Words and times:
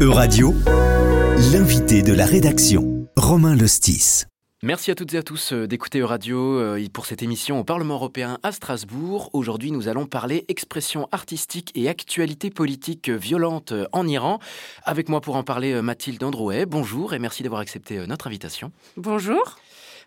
Euradio, 0.00 0.54
l'invité 1.52 2.02
de 2.02 2.12
la 2.12 2.26
rédaction, 2.26 3.06
Romain 3.16 3.56
Lostis. 3.56 4.24
Merci 4.62 4.90
à 4.90 4.94
toutes 4.94 5.14
et 5.14 5.18
à 5.18 5.22
tous 5.22 5.52
euh, 5.52 5.66
d'écouter 5.66 6.02
Radio 6.02 6.58
euh, 6.58 6.86
pour 6.92 7.06
cette 7.06 7.22
émission 7.22 7.58
au 7.58 7.64
Parlement 7.64 7.94
européen 7.94 8.38
à 8.42 8.52
Strasbourg. 8.52 9.30
Aujourd'hui, 9.32 9.72
nous 9.72 9.88
allons 9.88 10.04
parler 10.06 10.44
expression 10.48 11.08
artistique 11.12 11.72
et 11.74 11.88
actualité 11.88 12.50
politique 12.50 13.08
violente 13.08 13.72
en 13.92 14.06
Iran. 14.06 14.38
Avec 14.84 15.08
moi 15.08 15.22
pour 15.22 15.36
en 15.36 15.44
parler, 15.44 15.80
Mathilde 15.80 16.22
Androuet. 16.22 16.66
Bonjour 16.66 17.14
et 17.14 17.18
merci 17.18 17.42
d'avoir 17.42 17.62
accepté 17.62 18.06
notre 18.06 18.26
invitation. 18.26 18.72
Bonjour. 18.96 19.56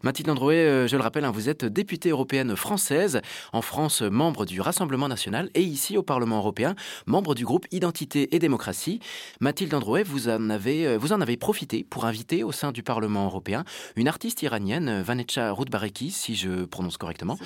Mathilde 0.03 0.29
Androuet, 0.29 0.65
euh, 0.65 0.85
je 0.85 0.97
le 0.97 1.01
rappelle, 1.01 1.23
hein, 1.23 1.31
vous 1.31 1.47
êtes 1.47 1.63
députée 1.63 2.09
européenne 2.09 2.57
française, 2.57 3.21
en 3.53 3.61
France 3.61 4.01
membre 4.01 4.45
du 4.45 4.59
Rassemblement 4.59 5.07
national 5.07 5.49
et 5.55 5.61
ici 5.61 5.97
au 5.97 6.03
Parlement 6.03 6.39
européen, 6.39 6.75
membre 7.05 7.35
du 7.35 7.45
groupe 7.45 7.67
Identité 7.71 8.35
et 8.35 8.39
démocratie. 8.39 8.99
Mathilde 9.39 9.73
Androuet, 9.73 10.03
vous 10.03 10.27
en 10.27 10.49
avez, 10.49 10.85
euh, 10.85 10.97
vous 10.97 11.13
en 11.13 11.21
avez 11.21 11.37
profité 11.37 11.85
pour 11.89 12.03
inviter 12.03 12.43
au 12.43 12.51
sein 12.51 12.73
du 12.73 12.83
Parlement 12.83 13.23
européen 13.27 13.63
une 13.95 14.09
artiste 14.09 14.41
iranienne, 14.41 15.01
Vanecha 15.01 15.51
Roudbareki, 15.51 16.11
si 16.11 16.35
je 16.35 16.65
prononce 16.65 16.97
correctement, 16.97 17.37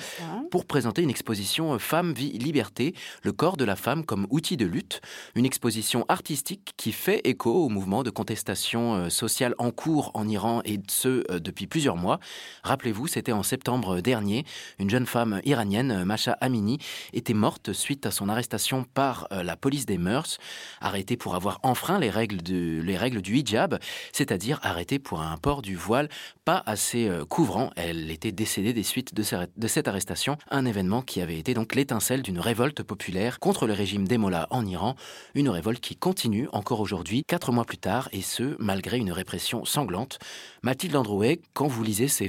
pour 0.50 0.66
présenter 0.66 1.02
une 1.02 1.10
exposition 1.10 1.78
Femme, 1.78 2.12
vie, 2.12 2.32
liberté, 2.32 2.92
le 3.22 3.30
corps 3.30 3.56
de 3.56 3.64
la 3.64 3.76
femme 3.76 4.04
comme 4.04 4.26
outil 4.30 4.56
de 4.56 4.66
lutte, 4.66 5.00
une 5.36 5.46
exposition 5.46 6.04
artistique 6.08 6.74
qui 6.76 6.90
fait 6.90 7.20
écho 7.22 7.52
au 7.52 7.68
mouvement 7.68 8.02
de 8.02 8.10
contestation 8.10 8.94
euh, 8.94 9.08
sociale 9.10 9.54
en 9.58 9.70
cours 9.70 10.10
en 10.14 10.26
Iran 10.28 10.60
et 10.64 10.80
ce 10.88 11.38
depuis 11.38 11.68
plusieurs 11.68 11.96
mois. 11.96 12.18
Rappelez-vous, 12.62 13.06
c'était 13.06 13.32
en 13.32 13.42
septembre 13.42 14.00
dernier. 14.00 14.44
Une 14.78 14.90
jeune 14.90 15.06
femme 15.06 15.40
iranienne, 15.44 16.04
Masha 16.04 16.32
Amini, 16.40 16.78
était 17.12 17.34
morte 17.34 17.72
suite 17.72 18.06
à 18.06 18.10
son 18.10 18.28
arrestation 18.28 18.84
par 18.94 19.28
euh, 19.32 19.42
la 19.42 19.56
police 19.56 19.86
des 19.86 19.98
mœurs, 19.98 20.38
arrêtée 20.80 21.16
pour 21.16 21.34
avoir 21.34 21.60
enfreint 21.62 21.98
les 21.98 22.10
règles, 22.10 22.38
les 22.48 22.96
règles 22.96 23.22
du 23.22 23.36
hijab, 23.36 23.78
c'est-à-dire 24.12 24.58
arrêtée 24.62 24.98
pour 24.98 25.20
un 25.20 25.36
port 25.36 25.62
du 25.62 25.76
voile 25.76 26.08
pas 26.44 26.62
assez 26.66 27.08
euh, 27.08 27.24
couvrant. 27.24 27.70
Elle 27.76 28.10
était 28.10 28.32
décédée 28.32 28.72
des 28.72 28.82
suites 28.82 29.14
de, 29.14 29.22
cette 29.68 29.88
arrestation, 29.88 30.38
un 30.50 30.64
événement 30.64 31.02
qui 31.02 31.20
avait 31.20 31.38
été 31.38 31.54
donc 31.54 31.74
l'étincelle 31.74 32.22
d'une 32.22 32.40
révolte 32.40 32.82
populaire 32.82 33.38
contre 33.38 33.66
le 33.66 33.72
régime 33.72 34.08
des 34.08 34.18
Mollahs 34.18 34.46
en 34.50 34.64
Iran, 34.64 34.94
une 35.34 35.48
révolte 35.48 35.80
qui 35.80 35.96
continue 35.96 36.48
encore 36.52 36.80
aujourd'hui, 36.80 37.22
quatre 37.26 37.52
mois 37.52 37.64
plus 37.64 37.78
tard, 37.78 38.08
et 38.12 38.22
ce, 38.22 38.56
malgré 38.58 38.98
une 38.98 39.12
répression 39.12 39.64
sanglante. 39.64 40.18
Mathilde 40.62 40.96
Androuet, 40.96 41.40
quand 41.52 41.66
vous 41.66 41.82
lisez 41.82 42.08
ces 42.08 42.28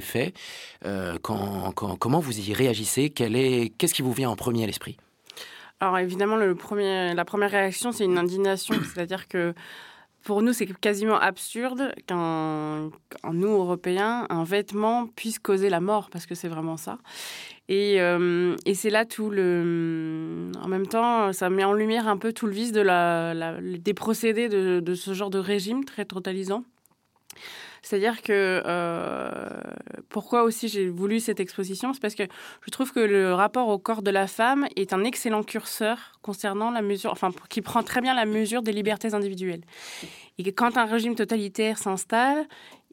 euh, 0.84 1.18
Comment 1.22 2.20
vous 2.20 2.38
y 2.38 2.52
réagissez? 2.52 3.10
Qu'est-ce 3.10 3.94
qui 3.94 4.02
vous 4.02 4.12
vient 4.12 4.30
en 4.30 4.36
premier 4.36 4.64
à 4.64 4.66
l'esprit? 4.66 4.96
Alors 5.80 5.98
évidemment, 5.98 6.36
le 6.36 6.54
premier, 6.54 7.14
la 7.14 7.24
première 7.24 7.50
réaction, 7.50 7.90
c'est 7.92 8.04
une 8.04 8.18
indignation, 8.18 8.74
c'est-à-dire 8.94 9.28
que 9.28 9.54
pour 10.24 10.42
nous, 10.42 10.52
c'est 10.52 10.66
quasiment 10.66 11.18
absurde 11.18 11.94
qu'un 12.06 12.90
nous, 13.32 13.48
Européens, 13.48 14.26
un 14.28 14.44
vêtement 14.44 15.06
puisse 15.06 15.38
causer 15.38 15.70
la 15.70 15.80
mort, 15.80 16.10
parce 16.10 16.26
que 16.26 16.34
c'est 16.34 16.48
vraiment 16.48 16.76
ça. 16.76 16.98
Et, 17.68 18.00
euh, 18.00 18.54
et 18.66 18.74
c'est 18.74 18.90
là 18.90 19.04
tout 19.06 19.30
le... 19.30 20.50
En 20.62 20.68
même 20.68 20.86
temps, 20.86 21.32
ça 21.32 21.48
met 21.48 21.64
en 21.64 21.72
lumière 21.72 22.06
un 22.06 22.18
peu 22.18 22.32
tout 22.32 22.46
le 22.46 22.52
vice 22.52 22.72
de 22.72 22.80
la, 22.80 23.54
des 23.60 23.94
procédés 23.94 24.48
de, 24.48 24.94
ce 24.94 25.14
genre 25.14 25.30
de 25.30 25.38
régime 25.38 25.84
très 25.84 26.04
totalisant. 26.04 26.64
C'est-à-dire 27.82 28.22
que 28.22 28.62
euh, 28.66 29.30
pourquoi 30.08 30.42
aussi 30.42 30.68
j'ai 30.68 30.88
voulu 30.88 31.20
cette 31.20 31.40
exposition, 31.40 31.92
c'est 31.92 32.00
parce 32.00 32.14
que 32.14 32.24
je 32.64 32.70
trouve 32.70 32.92
que 32.92 33.00
le 33.00 33.32
rapport 33.32 33.68
au 33.68 33.78
corps 33.78 34.02
de 34.02 34.10
la 34.10 34.26
femme 34.26 34.66
est 34.76 34.92
un 34.92 35.04
excellent 35.04 35.42
curseur 35.42 36.12
concernant 36.22 36.70
la 36.70 36.82
mesure, 36.82 37.10
enfin 37.10 37.30
qui 37.48 37.62
prend 37.62 37.82
très 37.82 38.00
bien 38.00 38.14
la 38.14 38.26
mesure 38.26 38.62
des 38.62 38.72
libertés 38.72 39.14
individuelles. 39.14 39.62
Et 40.38 40.52
quand 40.52 40.76
un 40.76 40.84
régime 40.84 41.14
totalitaire 41.14 41.78
s'installe, 41.78 42.46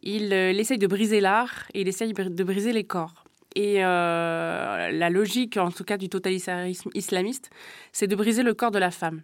il, 0.03 0.31
euh, 0.33 0.51
essaye 0.51 0.77
de 0.77 0.87
briser 0.87 1.19
l'art 1.19 1.65
et 1.73 1.81
il 1.81 1.87
essaye 1.87 2.13
de 2.13 2.43
briser 2.43 2.71
les 2.71 2.83
corps. 2.83 3.25
Et 3.55 3.83
euh, 3.83 4.91
la 4.91 5.09
logique, 5.09 5.57
en 5.57 5.71
tout 5.71 5.83
cas 5.83 5.97
du 5.97 6.09
totalitarisme 6.09 6.91
islamiste, 6.93 7.49
c'est 7.91 8.07
de 8.07 8.15
briser 8.15 8.43
le 8.43 8.53
corps 8.53 8.71
de 8.71 8.77
la 8.77 8.91
femme. 8.91 9.23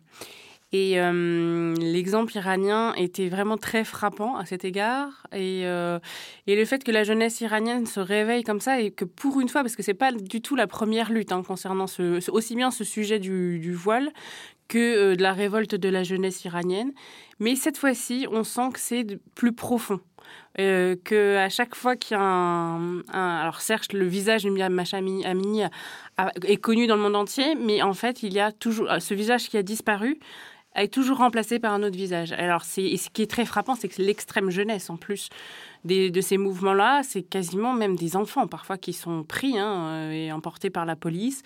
Et 0.76 1.00
euh, 1.00 1.76
l'exemple 1.76 2.36
iranien 2.36 2.96
était 2.96 3.30
vraiment 3.30 3.58
très 3.58 3.84
frappant 3.84 4.38
à 4.38 4.46
cet 4.46 4.66
égard. 4.66 5.28
Et, 5.32 5.68
euh, 5.68 6.00
et, 6.48 6.56
le 6.56 6.66
fait 6.66 6.84
que 6.84 6.90
la 6.90 7.04
jeunesse 7.04 7.42
iranienne 7.42 7.86
se 7.86 8.00
réveille 8.00 8.44
comme 8.44 8.60
ça 8.60 8.82
et 8.82 8.90
que 8.90 9.06
pour 9.06 9.40
une 9.40 9.50
fois, 9.50 9.62
parce 9.62 9.76
que 9.76 9.84
c'est 9.84 9.94
pas 9.94 10.12
du 10.12 10.42
tout 10.42 10.56
la 10.56 10.66
première 10.66 11.12
lutte 11.12 11.32
hein, 11.32 11.44
concernant 11.46 11.86
ce, 11.86 12.28
aussi 12.32 12.56
bien 12.56 12.72
ce 12.72 12.84
sujet 12.84 13.20
du, 13.20 13.60
du 13.60 13.72
voile 13.72 14.12
que 14.68 15.12
euh, 15.12 15.16
de 15.16 15.22
la 15.22 15.34
révolte 15.34 15.76
de 15.76 15.90
la 15.90 16.02
jeunesse 16.02 16.44
iranienne, 16.44 16.92
mais 17.38 17.56
cette 17.56 17.78
fois-ci, 17.78 18.26
on 18.32 18.44
sent 18.44 18.70
que 18.74 18.80
c'est 18.80 19.06
plus 19.36 19.54
profond. 19.54 20.00
Euh, 20.60 20.96
que 21.04 21.38
à 21.38 21.50
chaque 21.50 21.76
fois 21.76 21.96
qu'il 21.96 22.16
y 22.16 22.20
a 22.20 22.24
un, 22.24 23.02
alors 23.12 23.60
certes 23.60 23.92
le 23.92 24.06
visage 24.06 24.44
de 24.44 24.70
Macha 24.70 24.98
Amini 24.98 25.64
est 26.46 26.58
connu 26.58 26.88
dans 26.88 26.96
le 26.96 27.02
monde 27.02 27.16
entier, 27.16 27.56
mais 27.56 27.82
en 27.82 27.94
fait 27.94 28.24
il 28.24 28.34
y 28.34 28.40
a 28.40 28.52
toujours 28.52 28.88
ce 29.00 29.14
visage 29.14 29.50
qui 29.50 29.58
a 29.58 29.64
disparu 29.64 30.20
est 30.76 30.94
toujours 30.94 31.18
remplacé 31.18 31.60
par 31.60 31.74
un 31.74 31.84
autre 31.84 31.96
visage. 31.96 32.32
Alors, 32.34 32.64
ce 32.64 33.10
qui 33.10 33.22
est 33.22 33.30
très 33.30 33.46
frappant, 33.46 33.76
c'est 33.76 33.88
que 33.88 34.02
l'extrême 34.02 34.50
jeunesse, 34.50 34.90
en 34.90 34.98
plus 34.98 35.30
de 35.86 36.22
ces 36.22 36.38
mouvements-là, 36.38 37.02
c'est 37.04 37.24
quasiment 37.24 37.74
même 37.74 37.96
des 37.96 38.16
enfants, 38.16 38.48
parfois, 38.48 38.78
qui 38.78 38.94
sont 38.94 39.24
pris 39.24 39.58
hein, 39.58 39.88
euh, 39.88 40.12
et 40.12 40.32
emportés 40.32 40.70
par 40.70 40.86
la 40.86 40.96
police. 40.96 41.44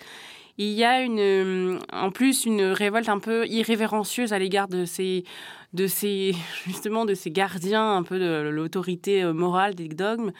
Il 0.58 0.70
y 0.70 0.84
a 0.84 1.02
une, 1.02 1.20
euh, 1.20 1.78
en 1.92 2.10
plus 2.10 2.44
une 2.44 2.62
révolte 2.62 3.08
un 3.08 3.18
peu 3.18 3.46
irrévérencieuse 3.46 4.32
à 4.32 4.38
l'égard 4.38 4.68
de 4.68 4.84
ces, 4.84 5.24
de 5.72 5.86
ces, 5.86 6.34
justement, 6.66 7.04
de 7.04 7.14
ces 7.14 7.30
gardiens 7.30 7.96
un 7.96 8.02
peu 8.04 8.18
de 8.18 8.48
l'autorité 8.48 9.22
euh, 9.22 9.32
morale 9.32 9.74
des 9.74 9.88
dogmes, 9.88 10.32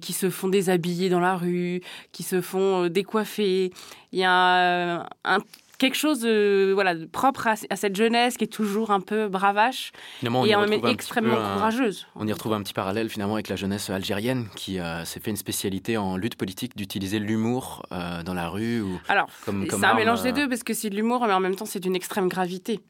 qui 0.00 0.12
se 0.12 0.30
font 0.30 0.48
déshabiller 0.48 1.10
dans 1.10 1.20
la 1.20 1.36
rue, 1.36 1.82
qui 2.12 2.22
se 2.22 2.40
font 2.40 2.88
décoiffer. 2.88 3.70
Il 4.12 4.18
y 4.18 4.24
a 4.24 5.06
un 5.24 5.38
quelque 5.78 5.96
chose 5.96 6.20
de, 6.20 6.72
voilà, 6.74 6.94
propre 7.10 7.46
à, 7.46 7.76
cette 7.76 7.96
jeunesse 7.96 8.36
qui 8.36 8.44
est 8.44 8.52
toujours 8.52 8.90
un 8.90 9.00
peu 9.00 9.28
bravache 9.28 9.92
et 10.22 10.54
en 10.54 10.66
même 10.66 10.84
extrêmement 10.86 11.36
courageuse. 11.36 12.06
On 12.16 12.26
y 12.26 12.32
retrouve 12.32 12.52
un 12.52 12.62
petit 12.62 12.74
parallèle 12.74 13.08
finalement 13.08 13.34
avec 13.34 13.48
la 13.48 13.56
jeunesse 13.56 13.88
algérienne 13.88 14.48
qui 14.56 14.80
euh, 14.80 15.04
s'est 15.04 15.20
fait 15.20 15.30
une 15.30 15.36
spécialité 15.36 15.96
en 15.96 16.16
lutte 16.16 16.34
politique 16.34 16.76
d'utiliser 16.76 17.20
l'humour 17.20 17.86
euh, 17.92 18.22
dans 18.24 18.34
la 18.34 18.48
rue. 18.48 18.82
Ou 18.82 19.00
Alors, 19.08 19.28
c'est 19.44 19.84
un 19.84 19.94
mélange 19.94 20.22
des 20.22 20.30
euh, 20.30 20.32
deux 20.32 20.48
parce 20.48 20.64
que 20.64 20.74
c'est 20.74 20.90
de 20.90 20.96
l'humour 20.96 21.24
mais 21.26 21.32
en 21.32 21.40
même 21.40 21.54
temps 21.54 21.66
c'est 21.66 21.80
d'une 21.80 21.96
extrême 21.96 22.28
gravité. 22.28 22.80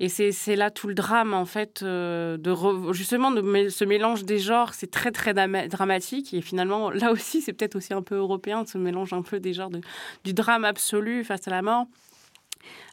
Et 0.00 0.08
c'est 0.08 0.56
là 0.56 0.70
tout 0.70 0.88
le 0.88 0.94
drame, 0.94 1.32
en 1.32 1.44
fait, 1.44 1.84
de 1.84 2.92
justement, 2.92 3.30
de 3.30 3.68
ce 3.68 3.84
mélange 3.84 4.24
des 4.24 4.40
genres, 4.40 4.74
c'est 4.74 4.90
très, 4.90 5.12
très 5.12 5.32
dramatique. 5.68 6.34
Et 6.34 6.40
finalement, 6.40 6.90
là 6.90 7.12
aussi, 7.12 7.40
c'est 7.40 7.52
peut-être 7.52 7.76
aussi 7.76 7.94
un 7.94 8.02
peu 8.02 8.16
européen, 8.16 8.64
ce 8.66 8.78
mélange 8.78 9.12
un 9.12 9.22
peu 9.22 9.38
des 9.38 9.52
genres 9.52 9.70
de, 9.70 9.80
du 10.24 10.32
drame 10.32 10.64
absolu 10.64 11.22
face 11.22 11.46
à 11.46 11.52
la 11.52 11.62
mort. 11.62 11.86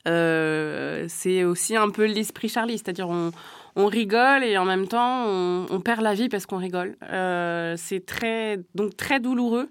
Euh, 0.08 1.06
c'est 1.08 1.44
aussi 1.44 1.76
un 1.76 1.90
peu 1.90 2.06
l'esprit 2.06 2.50
Charlie, 2.50 2.78
c'est-à-dire 2.78 3.10
on, 3.10 3.32
on, 3.76 3.86
rigole 3.88 4.44
et 4.44 4.58
en 4.58 4.66
même 4.66 4.88
temps 4.88 5.26
on, 5.28 5.82
perd 5.82 6.02
la 6.02 6.14
vie 6.14 6.30
parce 6.30 6.46
qu'on 6.46 6.58
rigole. 6.58 6.96
Euh, 7.12 7.76
c'est 7.78 8.06
très 8.06 8.60
donc 8.76 8.96
très 8.98 9.20
douloureux 9.20 9.70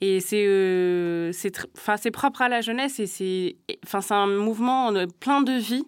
et 0.00 0.20
c'est 0.20 0.44
euh, 0.46 1.32
c'est 1.32 2.10
propre 2.10 2.42
à 2.42 2.48
la 2.48 2.60
jeunesse 2.60 3.00
et 3.00 3.06
c'est 3.06 3.56
enfin 3.84 4.00
c'est 4.00 4.14
un 4.14 4.26
mouvement 4.26 4.92
plein 5.20 5.42
de 5.42 5.52
vie 5.52 5.84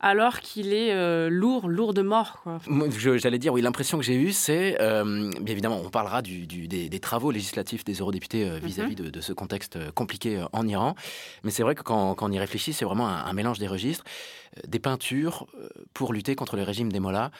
alors 0.00 0.40
qu'il 0.40 0.72
est 0.72 0.92
euh, 0.92 1.28
lourd, 1.28 1.68
lourd 1.68 1.94
de 1.94 2.02
mort. 2.02 2.42
J'allais 3.16 3.38
dire, 3.38 3.52
oui, 3.52 3.60
l'impression 3.60 3.98
que 3.98 4.04
j'ai 4.04 4.14
eue, 4.14 4.32
c'est, 4.32 4.80
euh, 4.80 5.30
bien 5.40 5.52
évidemment, 5.52 5.80
on 5.84 5.90
parlera 5.90 6.22
du, 6.22 6.46
des, 6.46 7.00
travaux 7.00 7.30
législatifs 7.30 7.84
des 7.84 7.94
eurodéputés 7.94 8.48
euh, 8.48 8.58
vis-à-vis 8.58 8.96
mhm. 9.00 9.10
de, 9.10 9.20
ce 9.20 9.32
contexte 9.32 9.78
compliqué 9.92 10.42
en 10.52 10.66
Iran, 10.66 10.94
mais 11.44 11.50
c'est 11.50 11.62
vrai 11.62 11.74
que 11.74 11.82
quand, 11.82 12.16
on 12.20 12.32
y 12.32 12.38
réfléchit, 12.38 12.72
c'est 12.72 12.84
vraiment 12.84 13.08
un, 13.08 13.32
mélange 13.32 13.58
des 13.58 13.68
registres, 13.68 14.04
des 14.66 14.78
peintures 14.78 15.46
pour 15.94 16.12
lutter 16.12 16.34
contre 16.34 16.56
le 16.56 16.62
régime 16.62 16.90
des 16.90 17.00
Mollahs 17.00 17.30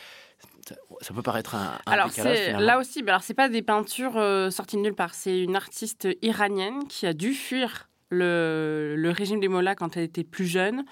ça 1.00 1.12
peut 1.12 1.22
paraître 1.22 1.54
un, 1.54 1.78
un 1.86 1.92
alors 1.92 2.10
là 2.60 2.78
aussi 2.78 3.02
alors 3.06 3.22
c'est 3.22 3.34
pas 3.34 3.48
des 3.48 3.62
peintures 3.62 4.14
sorties 4.50 4.76
de 4.76 4.82
nulle 4.82 4.94
part 4.94 5.14
c'est 5.14 5.40
une 5.40 5.56
artiste 5.56 6.06
iranienne 6.22 6.86
qui 6.88 7.06
a 7.06 7.12
dû 7.12 7.34
fuir 7.34 7.89
le, 8.10 9.12
régime 9.16 9.40
des 9.40 9.48
Mollahs 9.48 9.76
quand 9.76 9.96
elle 9.96 10.04
était 10.04 10.24
plus 10.24 10.46
jeune 10.46 10.84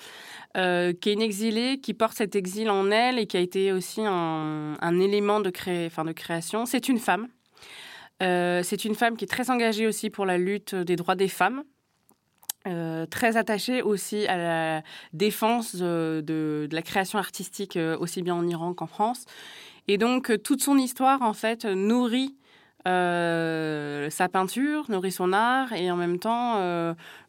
euh, 0.56 0.92
qui 0.92 1.10
est 1.10 1.12
une 1.12 1.22
exilée, 1.22 1.80
qui 1.80 1.94
porte 1.94 2.16
cet 2.16 2.36
exil 2.36 2.70
en 2.70 2.90
elle 2.90 3.18
et 3.18 3.26
qui 3.26 3.36
a 3.36 3.40
été 3.40 3.72
aussi 3.72 4.02
un, 4.04 5.00
élément 5.00 5.40
de, 5.40 5.50
de 5.50 6.12
création. 6.12 6.66
C'est 6.66 6.88
une 6.88 6.98
femme. 6.98 7.28
Euh, 8.22 8.62
c'est 8.64 8.84
une 8.84 8.94
femme 8.94 9.16
qui 9.16 9.24
est 9.24 9.28
très 9.28 9.50
engagée 9.50 9.86
aussi 9.86 10.10
pour 10.10 10.26
la 10.26 10.38
lutte 10.38 10.74
des 10.74 10.96
droits 10.96 11.14
des 11.14 11.28
femmes. 11.28 11.64
Euh, 12.66 13.06
très 13.06 13.36
attachée 13.36 13.82
aussi 13.82 14.26
à 14.26 14.36
la 14.36 14.82
défense 15.12 15.76
de, 15.76 16.68
la 16.70 16.82
création 16.82 17.18
artistique 17.18 17.78
aussi 18.00 18.22
bien 18.22 18.34
en 18.34 18.46
Iran 18.46 18.74
qu'en 18.74 18.86
France. 18.86 19.24
Et 19.86 19.96
donc 19.96 20.32
toute 20.42 20.62
son 20.62 20.76
histoire 20.76 21.22
en 21.22 21.32
fait 21.32 21.64
nourrit 21.64 22.36
sa 22.84 24.28
peinture, 24.28 24.84
nourrit 24.88 25.12
son 25.12 25.32
art 25.32 25.72
et 25.72 25.90
en 25.90 25.96
même 25.96 26.18
temps, 26.18 26.56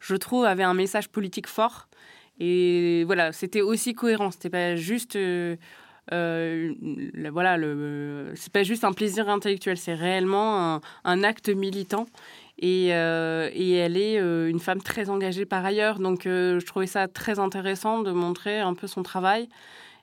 je 0.00 0.16
trouve, 0.16 0.44
avait 0.44 0.62
un 0.62 0.74
message 0.74 1.08
politique 1.08 1.46
fort 1.46 1.88
et 2.40 3.04
voilà, 3.04 3.32
c'était 3.32 3.60
aussi 3.60 3.94
cohérent. 3.94 4.30
C'était 4.30 4.50
pas 4.50 4.74
juste 4.74 5.16
euh, 5.16 6.74
voilà, 7.30 7.56
c'est 8.34 8.52
pas 8.52 8.62
juste 8.62 8.82
un 8.82 8.92
plaisir 8.92 9.28
intellectuel, 9.28 9.76
c'est 9.76 9.94
réellement 9.94 10.80
un, 11.04 11.22
acte 11.22 11.50
militant. 11.50 12.06
Et, 12.58 12.88
et, 12.88 13.72
elle 13.74 13.96
est 13.96 14.18
une 14.18 14.60
femme 14.60 14.82
très 14.82 15.10
engagée 15.10 15.44
par 15.44 15.64
ailleurs. 15.64 15.98
Donc, 15.98 16.22
je 16.24 16.64
trouvais 16.64 16.86
ça 16.86 17.08
très 17.08 17.38
intéressant 17.38 18.02
de 18.02 18.10
montrer 18.10 18.58
un 18.60 18.74
peu 18.74 18.86
son 18.86 19.02
travail 19.02 19.48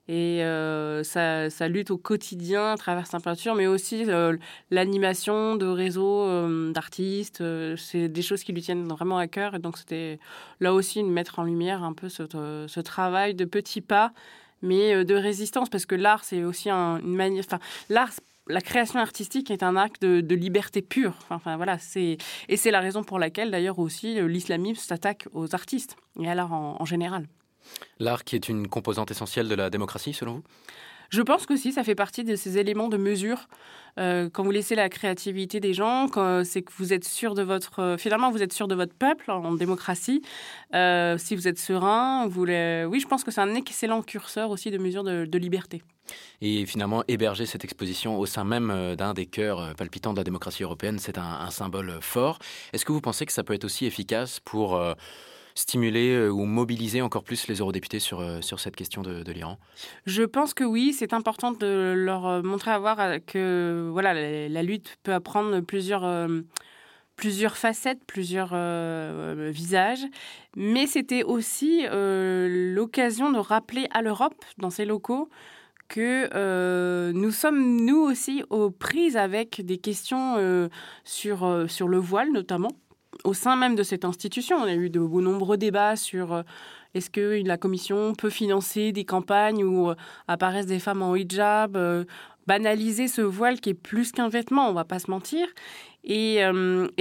et 0.09 0.41
euh, 0.43 1.03
ça, 1.03 1.67
lutte 1.67 1.91
au 1.91 1.97
quotidien 1.97 2.71
à 2.71 2.77
travers 2.77 3.07
sa 3.07 3.19
peinture, 3.19 3.55
mais 3.55 3.67
aussi 3.67 4.05
euh, 4.07 4.37
l'animation 4.71 5.55
de 5.55 5.65
réseaux 5.65 6.21
euh, 6.21 6.71
d'artistes. 6.71 7.43
c'est 7.75 8.07
des 8.07 8.21
choses 8.21 8.43
qui 8.43 8.53
lui 8.53 8.61
tiennent 8.61 8.87
vraiment 8.87 9.17
à 9.17 9.27
cœur. 9.27 9.55
Et 9.55 9.59
donc, 9.59 9.77
c'était 9.77 10.19
là 10.61 10.73
aussi 10.73 11.03
de 11.03 11.09
mettre 11.09 11.39
en 11.39 11.43
lumière 11.43 11.83
un 11.83 11.93
peu 11.93 12.07
ce, 12.07 12.79
travail 12.79 13.33
de 13.35 13.43
petits 13.43 13.81
pas, 13.81 14.13
mais 14.61 15.03
de 15.03 15.15
résistance, 15.15 15.69
parce 15.69 15.85
que 15.85 15.95
l'art, 15.95 16.23
c'est 16.23 16.43
aussi 16.43 16.69
une 16.69 17.15
manière. 17.15 17.43
Enfin, 17.45 17.59
l'art, 17.89 18.11
la 18.47 18.61
création 18.61 18.99
artistique 18.99 19.51
est 19.51 19.61
un 19.61 19.75
acte 19.75 20.03
de, 20.03 20.35
liberté 20.35 20.81
pure. 20.81 21.15
Enfin, 21.29 21.57
voilà, 21.57 21.77
c'est 21.79 22.17
et 22.47 22.55
c'est 22.55 22.71
la 22.71 22.79
raison 22.79 23.03
pour 23.03 23.19
laquelle 23.19 23.51
d'ailleurs 23.51 23.79
aussi 23.79 24.21
l'islamisme 24.21 24.81
s'attaque 24.81 25.27
aux 25.33 25.53
artistes 25.53 25.97
et 26.17 26.29
à 26.29 26.35
l'art 26.35 26.53
en 26.53 26.85
général. 26.85 27.27
L'art 27.99 28.23
qui 28.23 28.35
est 28.35 28.49
une 28.49 28.67
composante 28.67 29.11
essentielle 29.11 29.47
de 29.47 29.55
la 29.55 29.69
démocratie, 29.69 30.13
selon 30.13 30.35
vous? 30.35 30.43
Je 31.09 31.21
pense 31.21 31.45
que 31.45 31.55
si, 31.55 31.71
ça 31.71 31.83
fait 31.83 31.95
partie 31.95 32.23
de 32.23 32.35
ces 32.35 32.57
éléments 32.57 32.89
de 32.89 32.97
mesure. 32.97 33.47
Euh, 33.97 34.29
quand 34.31 34.43
vous 34.43 34.51
laissez 34.51 34.75
la 34.75 34.89
créativité 34.89 35.59
des 35.59 35.73
gens, 35.73 36.07
c'est 36.43 36.61
que 36.61 36.71
vous 36.77 36.93
êtes 36.93 37.05
sûr 37.05 37.33
de 37.33 37.41
votre. 37.41 37.79
Euh, 37.79 37.97
finalement, 37.97 38.29
vous 38.29 38.43
êtes 38.43 38.53
sûr 38.53 38.67
de 38.67 38.75
votre 38.75 38.93
peuple 38.93 39.31
en 39.31 39.53
démocratie. 39.53 40.21
Euh, 40.75 41.17
si 41.17 41.35
vous 41.35 41.47
êtes 41.47 41.57
serein, 41.57 42.27
vous 42.27 42.43
oui, 42.43 42.99
je 42.99 43.07
pense 43.07 43.23
que 43.23 43.31
c'est 43.31 43.41
un 43.41 43.55
excellent 43.55 44.01
curseur 44.01 44.49
aussi 44.49 44.69
de 44.69 44.77
mesure 44.77 45.03
de, 45.03 45.37
liberté. 45.37 45.81
Et 46.41 46.65
finalement, 46.65 47.03
héberger 47.07 47.45
cette 47.45 47.63
exposition 47.63 48.17
au 48.17 48.25
sein 48.25 48.43
même 48.43 48.95
d'un 48.97 49.13
des 49.13 49.25
cœurs 49.25 49.75
palpitants 49.75 50.13
de 50.13 50.17
la 50.17 50.23
démocratie 50.23 50.63
européenne, 50.63 50.99
c'est 50.99 51.17
un, 51.17 51.39
un, 51.41 51.51
symbole 51.51 51.97
fort. 52.01 52.39
Est-ce 52.73 52.85
que 52.85 52.91
vous 52.91 53.01
pensez 53.01 53.25
que 53.25 53.31
ça 53.31 53.43
peut 53.43 53.53
être 53.53 53.65
aussi 53.65 53.85
efficace 53.85 54.39
pour 54.39 54.79
stimuler 55.57 56.13
euh, 56.13 56.29
ou 56.29 56.45
mobiliser 56.45 57.01
encore 57.01 57.23
plus 57.23 57.47
les 57.47 57.55
eurodéputés 57.55 57.99
sur, 57.99 58.19
euh, 58.19 58.41
sur 58.41 58.59
cette 58.59 58.75
question 58.75 59.01
de, 59.01 59.31
l'Iran? 59.31 59.57
Je 60.05 60.23
pense 60.23 60.53
que 60.53 60.63
oui, 60.63 60.93
c'est 60.93 61.13
important 61.13 61.51
de 61.51 61.93
leur 61.95 62.27
euh, 62.27 62.41
montrer 62.43 62.71
à 62.71 62.79
voir 62.79 62.97
que 63.25 63.89
voilà, 63.91 64.13
la, 64.13 64.63
lutte 64.63 64.97
peut 65.03 65.13
apprendre 65.13 65.59
plusieurs 65.61 66.29
plusieurs 67.15 67.57
facettes, 67.57 68.01
plusieurs 68.05 68.53
visages, 69.51 70.05
mais 70.55 70.85
c'était 70.85 71.23
aussi 71.23 71.83
l'occasion 71.89 73.31
de 73.31 73.39
rappeler 73.39 73.87
à 73.91 74.01
l'Europe, 74.03 74.35
dans 74.57 74.69
ses 74.69 74.85
locaux, 74.85 75.29
que 75.87 77.11
nous 77.13 77.31
sommes, 77.31 77.85
nous 77.85 77.97
aussi, 77.97 78.43
aux 78.49 78.69
prises 78.69 79.17
avec 79.17 79.65
des 79.65 79.77
questions 79.77 80.69
sur, 81.05 81.65
sur 81.67 81.87
le 81.87 81.97
voile 81.97 82.31
notamment 82.31 82.71
au 83.23 83.33
sein 83.33 83.55
même 83.55 83.75
de 83.75 83.83
cette 83.83 84.05
institution, 84.05 84.57
on 84.57 84.63
a 84.63 84.73
eu 84.73 84.89
de 84.89 84.99
nombreux 84.99 85.57
débats 85.57 85.95
sur 85.95 86.33
euh, 86.33 86.43
est-ce 86.93 87.09
que 87.09 87.41
la 87.45 87.57
commission 87.57 88.13
peut 88.15 88.29
financer 88.29 88.91
des 88.91 89.05
campagnes 89.05 89.63
où 89.63 89.89
euh, 89.89 89.95
apparaissent 90.27 90.65
des 90.65 90.79
femmes 90.79 91.01
en 91.01 91.15
hijab, 91.15 91.75
euh, 91.75 92.05
banaliser 92.47 93.07
ce 93.07 93.21
voile 93.21 93.59
qui 93.59 93.69
est 93.69 93.73
plus 93.73 94.11
qu'un 94.11 94.29
vêtement, 94.29 94.69
on 94.69 94.73
va 94.73 94.85
pas 94.85 94.99
se 94.99 95.11
mentir, 95.11 95.47
et, 96.09 96.41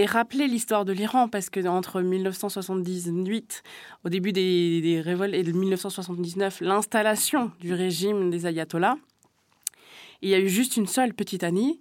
rappeler 0.04 0.48
l'histoire 0.48 0.84
de 0.84 0.92
l'Iran, 0.92 1.28
parce 1.28 1.48
que 1.48 1.64
entre 1.68 2.00
1978, 2.00 3.62
au 4.04 4.08
début 4.08 4.32
des, 4.32 5.00
révoltes, 5.04 5.32
et 5.32 5.44
1979, 5.44 6.60
l'installation 6.60 7.52
du 7.60 7.72
régime 7.72 8.30
des 8.30 8.46
ayatollahs, 8.46 8.96
il 10.22 10.30
y 10.30 10.34
a 10.34 10.40
eu 10.40 10.48
juste 10.48 10.76
une 10.76 10.88
seule 10.88 11.14
petite 11.14 11.44
année 11.44 11.78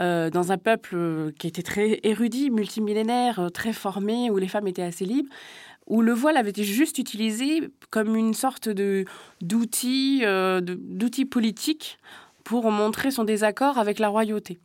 euh, 0.00 0.30
dans 0.30 0.50
un 0.50 0.56
peuple 0.56 0.94
euh, 0.94 1.30
qui 1.38 1.46
était 1.46 1.62
très 1.62 2.00
érudit, 2.04 2.50
multimillénaire, 2.50 3.38
euh, 3.38 3.48
très 3.50 3.74
formé, 3.74 4.30
où 4.30 4.38
les 4.38 4.48
femmes 4.48 4.66
étaient 4.66 4.82
assez 4.82 5.04
libres, 5.04 5.28
où 5.86 6.00
le 6.00 6.12
voile 6.12 6.38
avait 6.38 6.50
été 6.50 6.64
juste 6.64 6.98
utilisé 6.98 7.68
comme 7.90 8.16
une 8.16 8.32
sorte 8.32 8.68
de 8.68 9.04
d'outil 9.40 10.22
d'outil 10.62 11.24
politique 11.24 11.98
pour 12.44 12.70
montrer 12.70 13.10
son 13.10 13.24
désaccord 13.24 13.76
avec 13.76 13.98
la 13.98 14.08
royauté. 14.08 14.60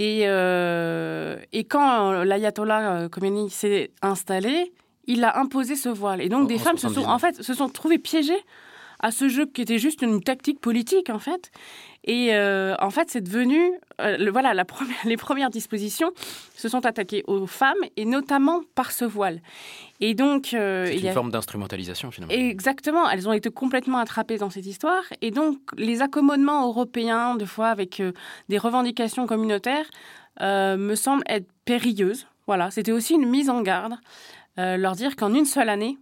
Et, 0.00 0.22
et 0.22 1.64
quand 1.64 2.24
l'ayatollah 2.24 3.08
Khomeini 3.08 3.50
s'est 3.50 3.92
installé, 4.02 4.72
il 5.06 5.22
a 5.22 5.38
imposé 5.38 5.76
ce 5.76 5.88
voile. 5.88 6.20
Et 6.20 6.28
donc 6.28 6.48
des 6.48 6.58
femmes 6.58 6.76
se 6.76 6.88
sont, 6.88 7.04
en 7.04 7.20
fait, 7.20 7.40
se 7.40 7.54
sont 7.54 7.68
trouvées 7.68 7.98
piégées 7.98 8.42
à 9.00 9.10
ce 9.10 9.28
jeu 9.28 9.46
qui 9.46 9.62
était 9.62 9.78
juste 9.78 10.02
une 10.02 10.22
tactique 10.22 10.60
politique 10.60 11.10
en 11.10 11.18
fait. 11.18 11.50
Et 12.04 12.34
euh, 12.34 12.74
en 12.80 12.90
fait, 12.90 13.10
c'est 13.10 13.20
devenu, 13.20 13.58
euh, 14.00 14.30
voilà, 14.30 14.54
la 14.54 14.64
première, 14.64 14.96
les 15.04 15.16
premières 15.16 15.50
dispositions 15.50 16.10
se 16.56 16.68
sont 16.68 16.86
attaquées 16.86 17.22
aux 17.26 17.46
femmes 17.46 17.78
et 17.96 18.04
notamment 18.04 18.62
par 18.74 18.92
ce 18.92 19.04
voile. 19.04 19.40
Et 20.00 20.14
donc, 20.14 20.54
euh, 20.54 20.86
c'est 20.86 20.98
une 20.98 21.12
forme 21.12 21.30
d'instrumentalisation 21.30 22.10
finalement. 22.10 22.34
Exactement, 22.34 23.08
elles 23.10 23.28
ont 23.28 23.32
été 23.32 23.50
complètement 23.50 23.98
attrapées 23.98 24.38
dans 24.38 24.50
cette 24.50 24.66
histoire. 24.66 25.02
Et 25.20 25.30
donc, 25.30 25.58
les 25.76 26.00
accommodements 26.02 26.66
européens, 26.66 27.34
de 27.34 27.44
fois 27.44 27.68
avec 27.68 28.02
des 28.48 28.58
revendications 28.58 29.26
communautaires, 29.26 29.90
me 30.40 30.94
semblent 30.94 31.24
être 31.26 31.48
périlleuses. 31.64 32.26
Voilà, 32.46 32.70
c'était 32.70 32.92
aussi 32.92 33.14
une 33.14 33.28
mise 33.28 33.50
en 33.50 33.60
garde, 33.60 33.96
leur 34.56 34.94
dire 34.94 35.16
qu'en 35.16 35.34
une 35.34 35.44
seule 35.44 35.68
année, 35.68 35.98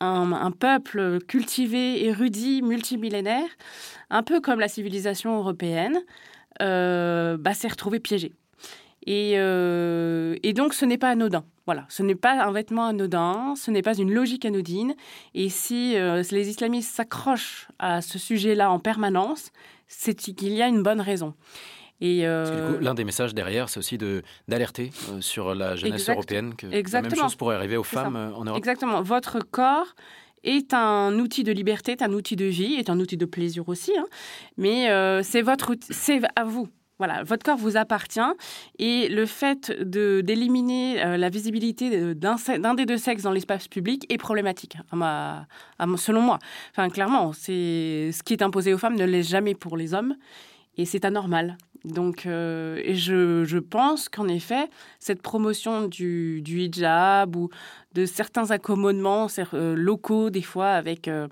un, 0.00 0.50
peuple 0.50 1.20
cultivé, 1.26 2.04
érudit, 2.04 2.62
multimillénaire, 2.62 3.48
un 4.10 4.22
peu 4.22 4.40
comme 4.40 4.60
la 4.60 4.68
civilisation 4.68 5.36
européenne, 5.36 6.00
euh, 6.62 7.36
bah, 7.38 7.54
s'est 7.54 7.68
retrouvé 7.68 8.00
piégé. 8.00 8.32
Euh, 9.08 10.36
et, 10.42 10.52
donc, 10.52 10.74
ce 10.74 10.84
n'est 10.84 10.98
pas 10.98 11.10
anodin. 11.10 11.44
Voilà, 11.66 11.84
ce 11.88 12.02
n'est 12.02 12.14
pas 12.14 12.44
un 12.44 12.52
vêtement 12.52 12.86
anodin, 12.86 13.54
ce 13.56 13.70
n'est 13.70 13.82
pas 13.82 13.96
une 13.96 14.12
logique 14.12 14.44
anodine. 14.44 14.94
Et 15.34 15.48
si 15.48 15.96
euh, 15.96 16.22
les 16.30 16.48
islamistes 16.48 16.94
s'accrochent 16.94 17.68
à 17.78 18.02
ce 18.02 18.18
sujet-là 18.18 18.70
en 18.70 18.78
permanence, 18.78 19.50
c'est 19.88 20.14
qu'il 20.14 20.52
y 20.52 20.62
a 20.62 20.68
une 20.68 20.82
bonne 20.82 21.00
raison. 21.00 21.34
Euh, 22.02 22.78
l'un 22.80 22.94
des 22.94 23.04
messages 23.04 23.34
derrière, 23.34 23.68
c'est 23.68 23.78
aussi 23.78 23.98
d'alerter 24.48 24.90
euh, 25.10 25.20
sur 25.20 25.54
la 25.54 25.76
jeunesse 25.76 26.08
européenne 26.08 26.54
que 26.54 26.66
la 26.66 27.02
même 27.02 27.14
chose 27.14 27.34
pourrait 27.34 27.56
arriver 27.56 27.76
aux 27.76 27.82
femmes 27.82 28.16
euh, 28.16 28.32
en 28.34 28.44
Europe. 28.44 28.58
Exactement. 28.58 29.02
Votre 29.02 29.40
corps 29.40 29.94
est 30.44 30.74
un 30.74 31.18
outil 31.18 31.42
de 31.42 31.52
liberté, 31.52 31.92
est 31.92 32.02
un 32.02 32.12
outil 32.12 32.36
de 32.36 32.44
vie, 32.44 32.74
est 32.74 32.90
un 32.90 33.00
outil 33.00 33.16
de 33.16 33.24
plaisir 33.24 33.68
aussi. 33.68 33.92
Hein. 33.98 34.06
Mais 34.56 34.88
c'est 35.24 35.42
votre, 35.42 35.74
c'est 35.90 36.20
à 36.36 36.44
vous. 36.44 36.68
Voilà, 36.98 37.24
votre 37.24 37.44
corps 37.44 37.58
vous 37.58 37.76
appartient 37.76 38.20
et 38.78 39.08
le 39.08 39.26
fait 39.26 39.70
de 39.70 40.22
d'éliminer 40.22 41.18
la 41.18 41.28
visibilité 41.28 42.14
d'un 42.14 42.74
des 42.74 42.86
deux 42.86 42.96
sexes 42.96 43.24
dans 43.24 43.32
l'espace 43.32 43.68
public 43.68 44.06
est 44.08 44.18
problématique, 44.18 44.78
à 44.92 45.46
selon 45.96 46.22
moi. 46.22 46.38
Enfin, 46.70 46.88
clairement, 46.88 47.32
c'est 47.32 48.12
ce 48.12 48.22
qui 48.22 48.32
est 48.32 48.42
imposé 48.42 48.72
aux 48.72 48.78
femmes 48.78 48.96
ne 48.96 49.04
l'est 49.04 49.24
jamais 49.24 49.54
pour 49.54 49.76
les 49.76 49.92
hommes 49.92 50.14
et 50.76 50.84
c'est 50.84 51.04
anormal. 51.04 51.56
Donc, 51.86 52.26
euh, 52.26 52.82
je, 52.94 53.58
pense 53.58 54.08
qu'en 54.08 54.26
effet, 54.26 54.68
cette 54.98 55.22
promotion 55.22 55.86
du, 55.86 56.42
du, 56.42 56.62
hijab 56.62 57.36
ou 57.36 57.48
de 57.94 58.06
certains 58.06 58.50
accommodements 58.50 59.28
euh, 59.54 59.74
locaux, 59.76 60.30
des 60.30 60.42
fois 60.42 60.70
avec 60.70 61.06
euh, 61.06 61.28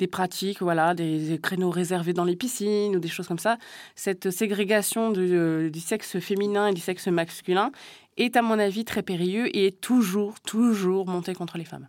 des 0.00 0.08
pratiques, 0.08 0.60
voilà, 0.60 0.94
des, 0.94 1.38
créneaux 1.40 1.70
réservés 1.70 2.14
dans 2.14 2.24
les 2.24 2.34
piscines 2.34 2.96
ou 2.96 2.98
des 2.98 3.08
choses 3.08 3.28
comme 3.28 3.38
ça, 3.38 3.58
cette 3.94 4.30
ségrégation 4.30 5.12
du, 5.12 5.70
du 5.70 5.80
sexe 5.80 6.18
féminin 6.18 6.66
et 6.66 6.72
du 6.72 6.80
sexe 6.80 7.06
masculin 7.06 7.70
est, 8.16 8.36
à 8.36 8.42
mon 8.42 8.58
avis, 8.58 8.84
très 8.84 9.02
périlleux 9.02 9.56
et 9.56 9.66
est 9.66 9.80
toujours, 9.80 10.40
toujours 10.40 11.06
montée 11.06 11.34
contre 11.34 11.58
les 11.58 11.64
femmes. 11.64 11.86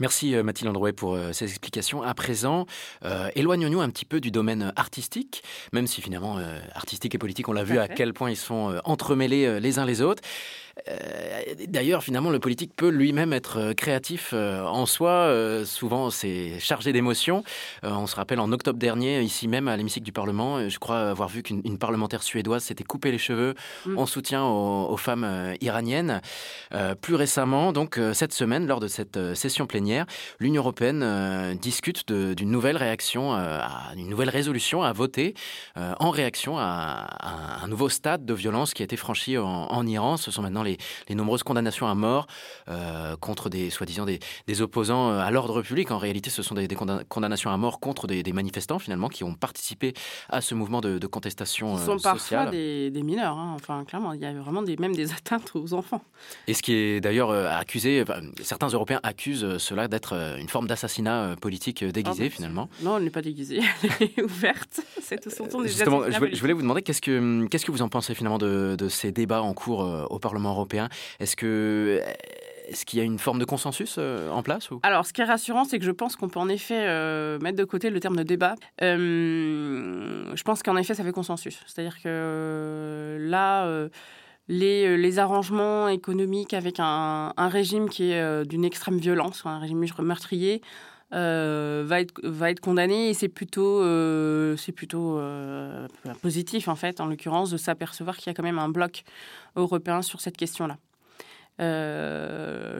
Merci 0.00 0.36
euh, 0.36 0.44
Mathilde 0.44 0.70
Androuet 0.70 0.92
pour 0.92 1.14
euh, 1.14 1.32
ces 1.32 1.46
explications. 1.46 2.02
À 2.02 2.14
présent, 2.14 2.66
euh, 3.04 3.30
éloignons-nous 3.34 3.80
un 3.80 3.90
petit 3.90 4.04
peu 4.04 4.20
du 4.20 4.30
domaine 4.30 4.72
artistique, 4.76 5.42
même 5.72 5.88
si 5.88 6.00
finalement 6.00 6.38
artistique 6.74 7.14
et 7.14 7.18
politique, 7.18 7.48
on 7.48 7.52
l'a 7.52 7.64
vu 7.64 7.78
à 7.78 7.88
quel 7.88 8.14
point 8.14 8.30
ils 8.30 8.36
sont 8.36 8.80
entremêlés 8.84 9.60
les 9.60 9.78
uns 9.78 9.84
les 9.84 10.00
autres. 10.02 10.22
Euh, 10.88 11.54
d'ailleurs, 11.66 12.02
finalement, 12.02 12.30
le 12.30 12.38
politique 12.38 12.72
peut 12.74 12.88
lui-même 12.88 13.32
être 13.32 13.58
euh, 13.58 13.72
créatif 13.72 14.30
euh, 14.32 14.62
en 14.64 14.86
soi. 14.86 15.32
souvent, 15.64 16.10
c'est 16.10 16.58
chargé 16.60 16.92
d'émotions. 16.92 17.42
on 17.82 18.06
se 18.06 18.16
rappelle 18.16 18.40
en 18.40 18.52
octobre 18.52 18.78
dernier, 18.78 19.20
ici 19.22 19.48
même 19.48 19.68
à 19.68 19.76
l'hémicycle 19.76 20.04
du 20.04 20.12
Parlement, 20.12 20.68
je 20.68 20.78
crois 20.78 21.10
avoir 21.10 21.28
vu 21.28 21.42
qu'une 21.42 21.78
parlementaire 21.78 22.22
suédoise 22.22 22.64
s'était 22.64 22.84
coupé 22.84 23.10
les 23.10 23.18
cheveux 23.18 23.54
mm. 23.86 23.98
en 23.98 24.06
soutien 24.06 24.44
aux, 24.44 24.96
femmes 24.96 25.54
iraniennes. 25.60 26.20
plus 27.00 27.14
récemment, 27.14 27.72
donc 27.72 28.00
cette 28.12 28.32
semaine, 28.32 28.66
lors 28.66 28.80
de 28.80 28.88
cette 28.88 29.34
session 29.34 29.66
plénière, 29.66 30.06
l'Union 30.38 30.62
européenne 30.62 31.56
discute 31.60 32.10
d'une 32.10 32.50
nouvelle 32.50 32.76
réaction, 32.76 33.32
à 33.32 33.92
une 33.96 34.08
nouvelle 34.08 34.30
résolution 34.30 34.82
à 34.82 34.92
voter 34.92 35.34
en 35.76 36.10
réaction 36.10 36.58
à, 36.58 37.62
un 37.62 37.68
nouveau 37.68 37.88
stade 37.88 38.24
de 38.24 38.34
violence 38.34 38.74
qui 38.74 38.82
a 38.82 38.84
été 38.84 38.96
franchi 38.96 39.38
en, 39.38 39.46
en 39.46 39.86
Iran. 39.86 40.16
Ce 40.16 40.30
sont 40.30 40.42
maintenant 40.42 40.62
les 40.62 40.67
les, 41.08 41.14
nombreuses 41.14 41.42
condamnations 41.42 41.86
à 41.86 41.94
mort 41.94 42.26
contre 43.20 43.48
des 43.48 43.70
soi-disant 43.70 44.06
des, 44.06 44.62
opposants 44.62 45.10
à 45.10 45.30
l'ordre 45.30 45.62
public. 45.62 45.90
En 45.90 45.98
réalité, 45.98 46.30
ce 46.30 46.42
sont 46.42 46.54
des, 46.54 46.68
condamnations 47.08 47.50
à 47.50 47.56
mort 47.56 47.80
contre 47.80 48.06
des, 48.06 48.32
manifestants 48.32 48.78
finalement 48.78 49.08
qui 49.08 49.24
ont 49.24 49.34
participé 49.34 49.94
à 50.28 50.40
ce 50.40 50.54
mouvement 50.54 50.80
de, 50.80 51.06
contestation 51.06 51.76
sociale. 51.76 51.96
Ils 51.96 52.00
sont 52.00 52.02
parfois 52.02 52.46
des, 52.50 53.02
mineurs. 53.02 53.38
Hein. 53.38 53.52
Enfin, 53.54 53.84
clairement, 53.84 54.12
il 54.12 54.20
y 54.20 54.26
a 54.26 54.32
vraiment 54.32 54.62
des, 54.62 54.76
même 54.76 54.94
des 54.94 55.12
atteintes 55.12 55.52
aux 55.54 55.72
enfants. 55.74 56.02
Et 56.46 56.54
ce 56.54 56.62
qui 56.62 56.72
est 56.74 57.00
d'ailleurs 57.00 57.30
accusé, 57.30 58.04
certains 58.42 58.68
Européens 58.68 59.00
accusent 59.02 59.58
cela 59.58 59.88
d'être 59.88 60.14
une 60.38 60.48
forme 60.48 60.66
d'assassinat 60.66 61.36
politique 61.40 61.84
déguisé 61.84 62.24
ah, 62.24 62.28
bah, 62.28 62.34
finalement. 62.34 62.68
Non, 62.82 62.96
elle 62.98 63.04
n'est 63.04 63.10
pas 63.10 63.22
déguisée, 63.22 63.60
elle 64.00 64.08
est 64.16 64.22
ouverte. 64.22 64.80
C'est 65.00 65.20
tout 65.20 65.30
son 65.30 65.48
Justement, 65.64 66.02
je 66.10 66.40
voulais, 66.40 66.52
vous 66.52 66.62
demander 66.62 66.82
qu'est-ce 66.82 67.00
que, 67.00 67.46
qu'est-ce 67.46 67.64
que 67.64 67.72
vous 67.72 67.82
en 67.82 67.88
pensez 67.88 68.14
finalement 68.14 68.38
de, 68.38 68.76
de 68.78 68.88
ces 68.88 69.12
débats 69.12 69.42
en 69.42 69.54
cours 69.54 69.82
euh, 69.82 70.04
au 70.10 70.18
Parlement 70.18 70.50
Est-ce 71.20 71.36
que 71.36 72.02
est-ce 72.68 72.84
qu'il 72.84 72.98
y 72.98 73.02
a 73.02 73.04
une 73.04 73.18
forme 73.18 73.38
de 73.38 73.46
consensus 73.46 73.96
euh, 73.98 74.30
en 74.30 74.42
place 74.42 74.68
Alors, 74.82 75.06
ce 75.06 75.14
qui 75.14 75.22
est 75.22 75.24
rassurant, 75.24 75.64
c'est 75.64 75.78
que 75.78 75.86
je 75.86 75.90
pense 75.90 76.16
qu'on 76.16 76.28
peut 76.28 76.38
en 76.38 76.50
effet 76.50 76.86
euh, 76.86 77.38
mettre 77.38 77.56
de 77.56 77.64
côté 77.64 77.88
le 77.88 77.98
terme 77.98 78.16
de 78.16 78.22
débat. 78.22 78.56
je 78.80 80.42
pense 80.42 80.62
qu'en 80.62 80.76
effet, 80.76 80.94
ça 80.94 81.02
fait 81.02 81.12
consensus. 81.12 81.62
C'est-à-dire 81.66 81.96
que 82.02 83.16
là, 83.20 83.88
les, 84.48 85.18
arrangements 85.18 85.88
économiques 85.88 86.52
avec 86.52 86.76
un 86.78 87.32
régime 87.38 87.88
qui 87.88 88.12
est 88.12 88.44
d'une 88.44 88.66
extrême 88.66 88.98
violence, 88.98 89.46
un 89.46 89.58
régime 89.58 89.84
meurtrier, 90.00 90.60
euh, 91.14 91.84
va, 91.86 92.02
être, 92.02 92.20
va 92.22 92.50
être 92.50 92.60
condamné 92.60 93.08
et 93.08 93.14
c'est 93.14 93.28
plutôt, 93.28 93.80
euh, 93.82 94.56
plutôt 94.76 95.18
euh, 95.18 95.86
positif 96.20 96.68
en 96.68 96.76
fait, 96.76 97.00
en 97.00 97.06
l'occurrence, 97.06 97.50
de 97.50 97.56
s'apercevoir 97.56 98.16
qu'il 98.18 98.26
y 98.26 98.30
a 98.30 98.34
quand 98.34 98.42
même 98.42 98.58
un 98.58 98.68
bloc 98.68 99.04
européen 99.56 100.02
sur 100.02 100.20
cette 100.20 100.36
question-là. 100.36 100.76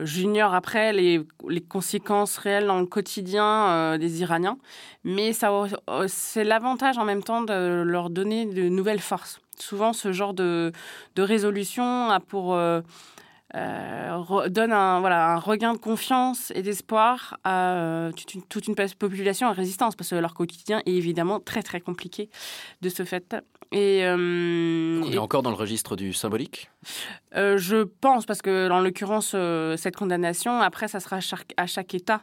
J'ignore 0.05 0.53
après 0.53 0.93
les, 0.93 1.25
les, 1.49 1.59
conséquences 1.59 2.37
réelles 2.37 2.67
dans 2.67 2.79
le 2.79 2.85
quotidien 2.85 3.97
des 3.97 4.21
Iraniens, 4.21 4.57
mais 5.03 5.33
c'est 5.33 6.43
l'avantage 6.45 6.97
en 6.97 7.03
même 7.03 7.21
temps 7.21 7.41
de 7.41 7.83
leur 7.85 8.09
donner 8.09 8.45
de 8.45 8.69
nouvelles 8.69 9.01
forces. 9.01 9.41
Souvent, 9.59 9.91
ce 9.91 10.13
genre 10.13 10.33
de, 10.33 10.71
de 11.17 11.21
résolution 11.21 12.09
a 12.09 12.21
pour 12.21 12.57
donne 13.53 14.71
un, 14.71 14.99
voilà, 14.99 15.33
un 15.33 15.37
regain 15.37 15.73
de 15.73 15.79
confiance 15.79 16.51
et 16.55 16.61
d'espoir 16.61 17.37
à 17.43 17.73
euh, 17.75 18.11
toute, 18.11 18.33
une, 18.33 18.43
toute, 18.43 18.67
une, 18.67 18.75
population 18.75 19.47
en 19.47 19.53
résistance, 19.53 19.95
parce 19.95 20.09
que 20.11 20.15
leur 20.15 20.33
quotidien 20.33 20.81
est 20.85 20.93
évidemment 20.93 21.39
très 21.39 21.63
très 21.63 21.81
compliqué 21.81 22.29
de 22.81 22.89
ce 22.89 23.03
fait. 23.03 23.35
Et, 23.71 24.03
euh, 24.03 25.01
On 25.03 25.11
est 25.11 25.17
encore 25.17 25.43
dans 25.43 25.51
le 25.51 25.55
registre 25.55 25.95
du 25.95 26.13
symbolique? 26.13 26.69
Je 27.33 27.83
pense, 27.83 28.25
parce 28.25 28.41
que 28.41 28.69
en 28.69 28.79
l'occurrence, 28.79 29.35
cette 29.77 29.95
condamnation, 29.95 30.61
après, 30.61 30.87
ça 30.87 30.99
sera 30.99 31.17
à 31.17 31.21
chaque, 31.21 31.53
à 31.57 31.67
chaque 31.67 31.93
État 31.93 32.21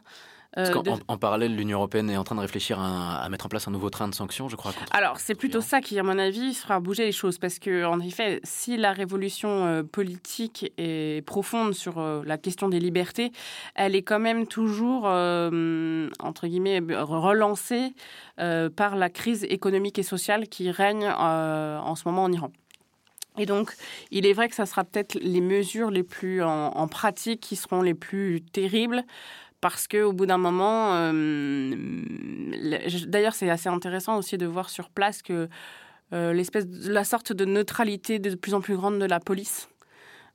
euh, 0.57 0.73
en, 1.07 1.17
parallèle, 1.17 1.55
l'Union 1.55 1.77
européenne 1.77 2.09
est 2.09 2.17
en 2.17 2.23
train 2.23 2.35
de 2.35 2.41
réfléchir 2.41 2.79
à, 2.79 3.27
mettre 3.29 3.45
en 3.45 3.49
place 3.49 3.67
un 3.67 3.71
nouveau 3.71 3.89
train 3.89 4.07
de 4.07 4.15
sanctions, 4.15 4.49
je 4.49 4.55
crois. 4.55 4.71
Alors, 4.91 5.19
c'est 5.19 5.35
plutôt 5.35 5.61
ça 5.61 5.81
qui, 5.81 5.99
à 5.99 6.03
mon 6.03 6.17
avis, 6.17 6.53
fera 6.53 6.79
bouger 6.79 7.05
les 7.05 7.11
choses. 7.11 7.37
Parce 7.37 7.59
que, 7.59 7.85
en 7.85 7.99
effet, 7.99 8.39
si 8.43 8.77
la 8.77 8.91
révolution 8.91 9.65
euh, 9.65 9.83
politique 9.83 10.71
est 10.77 11.25
profonde 11.25 11.73
sur 11.73 11.99
euh, 11.99 12.23
la 12.25 12.37
question 12.37 12.69
des 12.69 12.79
libertés, 12.79 13.31
elle 13.75 13.95
est 13.95 14.01
quand 14.01 14.19
même 14.19 14.47
toujours, 14.47 15.05
entre 15.05 16.47
guillemets, 16.47 16.79
relancée 16.79 17.93
par 18.37 18.95
la 18.95 19.09
crise 19.09 19.43
économique 19.43 19.99
et 19.99 20.03
sociale 20.03 20.47
qui 20.47 20.71
règne 20.71 21.07
en 21.07 21.95
ce 21.95 22.03
moment 22.07 22.23
en 22.23 22.31
Iran. 22.31 22.51
Et 23.37 23.45
donc, 23.45 23.71
il 24.09 24.25
est 24.25 24.33
vrai 24.33 24.49
que 24.49 24.55
ça 24.55 24.65
sera 24.65 24.83
peut-être 24.83 25.15
les 25.15 25.41
mesures 25.41 25.91
les 25.91 26.03
plus 26.03 26.41
en 26.43 26.87
pratique 26.87 27.41
qui 27.41 27.55
seront 27.55 27.81
les 27.81 27.93
plus 27.93 28.41
terribles 28.41 29.03
parce 29.61 29.87
que 29.87 30.03
au 30.03 30.13
bout 30.13 30.25
d'un 30.25 30.37
moment, 30.37 30.93
euh, 30.95 31.75
d'ailleurs 33.07 33.33
c'est 33.33 33.49
assez 33.49 33.69
intéressant 33.69 34.17
aussi 34.17 34.37
de 34.37 34.45
voir 34.45 34.69
sur 34.69 34.89
place 34.89 35.21
que 35.21 35.49
euh, 36.13 36.33
l'espèce, 36.33 36.65
la 36.83 37.03
sorte 37.03 37.33
de 37.33 37.45
neutralité 37.45 38.19
de 38.19 38.35
plus 38.35 38.53
en 38.53 38.61
plus 38.61 38.75
grande 38.75 38.99
de 38.99 39.05
la 39.05 39.19
police, 39.19 39.69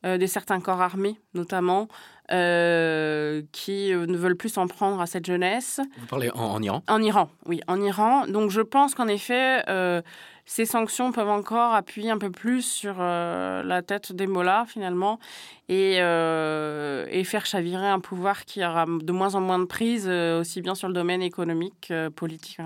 euh, 0.05 0.19
de 0.19 0.26
certains 0.26 0.61
corps 0.61 0.81
armés 0.81 1.21
notamment, 1.35 1.88
qui 2.29 3.93
ne 3.93 4.17
veulent 4.17 4.37
plus 4.37 4.49
s'en 4.49 4.67
prendre 4.67 5.00
à 5.02 5.07
cette 5.07 5.26
jeunesse. 5.26 5.81
Vous 5.99 6.07
parlez 6.07 6.31
en 6.35 6.62
Iran? 6.62 6.83
En 6.88 7.02
Iran, 7.02 7.29
oui, 7.45 7.61
en 7.67 7.79
Iran. 7.79 8.26
Donc 8.26 8.50
je 8.50 8.62
pense 8.62 8.95
qu'en 8.95 9.07
effet 9.07 9.62
ces 10.54 10.66
sanctions 10.66 11.12
peuvent 11.12 11.30
encore 11.30 11.73
appuyer 11.73 12.11
un 12.11 12.18
peu 12.18 12.30
plus 12.30 12.61
sur 12.61 12.97
euh, 12.99 13.62
la 13.62 13.80
tête 13.80 14.12
des 14.12 14.26
mollahs 14.26 14.66
finalement 14.66 15.18
et, 15.71 15.97
euh, 16.00 17.06
et, 17.11 17.25
faire 17.25 17.47
chavirer 17.47 17.88
un 17.88 18.00
pouvoir 18.00 18.44
qui 18.44 18.62
aura 18.62 18.85
de 18.85 19.12
moins 19.12 19.35
en 19.35 19.40
moins 19.40 19.59
de 19.59 19.64
prise 19.64 20.04
euh, 20.06 20.40
aussi 20.40 20.61
bien 20.61 20.75
sur 20.75 20.88
le 20.88 20.94
domaine 20.94 21.23
économique, 21.23 21.90
politique. 22.16 22.59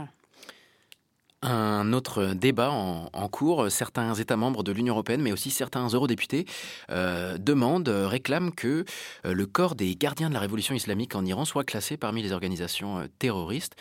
Un 1.43 1.93
autre 1.93 2.35
débat 2.35 2.71
en, 2.71 3.29
cours, 3.29 3.71
certains 3.71 4.15
États 4.15 4.37
membres 4.37 4.65
de 4.65 4.73
l'Union 4.73 4.95
européenne, 4.95 5.23
mais 5.23 5.31
aussi 5.31 5.51
certains 5.51 5.87
eurodéputés, 5.87 6.45
demandent, 6.89 7.89
réclament 7.89 8.51
que 8.51 8.85
le 9.23 9.47
corps 9.47 9.77
des 9.77 9.95
gardiens 9.95 10.29
de 10.29 10.35
la 10.35 10.41
révolution 10.41 10.75
islamique 10.75 11.15
en 11.15 11.25
Iran 11.25 11.45
soit 11.45 11.63
classé 11.63 11.97
parmi 11.97 12.23
les 12.23 12.33
organisations 12.33 13.07
terroristes. 13.21 13.77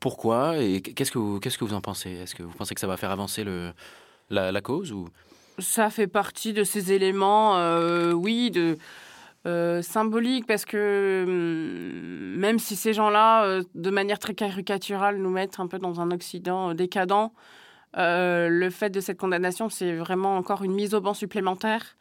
Pourquoi 0.00 0.58
et 0.58 0.80
qu'est-ce 0.80 1.10
que, 1.10 1.18
vous, 1.18 1.40
qu'est-ce 1.40 1.58
que 1.58 1.64
vous 1.64 1.74
en 1.74 1.80
pensez? 1.80 2.10
Est-ce 2.10 2.34
que 2.34 2.42
vous 2.42 2.52
pensez 2.56 2.74
que 2.74 2.80
ça 2.80 2.86
va 2.86 2.96
faire 2.96 3.10
avancer 3.10 3.44
le, 3.44 3.72
la, 4.30 4.60
cause 4.60 4.92
ou... 4.92 5.08
Ça 5.58 5.90
fait 5.90 6.06
partie 6.06 6.52
de 6.52 6.64
ces 6.64 6.92
éléments, 6.92 7.56
oui, 8.12 8.50
de 8.50 8.78
euh, 9.46 9.82
symbolique 9.82 10.46
parce 10.46 10.64
que 10.64 11.24
hum, 11.26 12.36
même 12.38 12.58
si 12.58 12.74
ces 12.74 12.92
gens-là, 12.92 13.44
euh, 13.44 13.62
de 13.74 13.90
manière 13.90 14.18
très 14.18 14.34
caricaturale, 14.34 15.16
nous 15.18 15.30
mettent 15.30 15.60
un 15.60 15.68
peu 15.68 15.78
dans 15.78 16.00
un 16.00 16.10
Occident 16.10 16.70
euh, 16.70 16.74
décadent, 16.74 17.30
le 17.94 18.68
fait 18.70 18.90
de 18.90 19.00
cette 19.00 19.18
condamnation, 19.18 19.70
c'est 19.70 19.94
vraiment 19.94 20.36
encore 20.36 20.64
une 20.64 20.72
mise 20.72 20.92
au 20.92 21.00
banc 21.00 21.14
supplémentaire. 21.14 21.96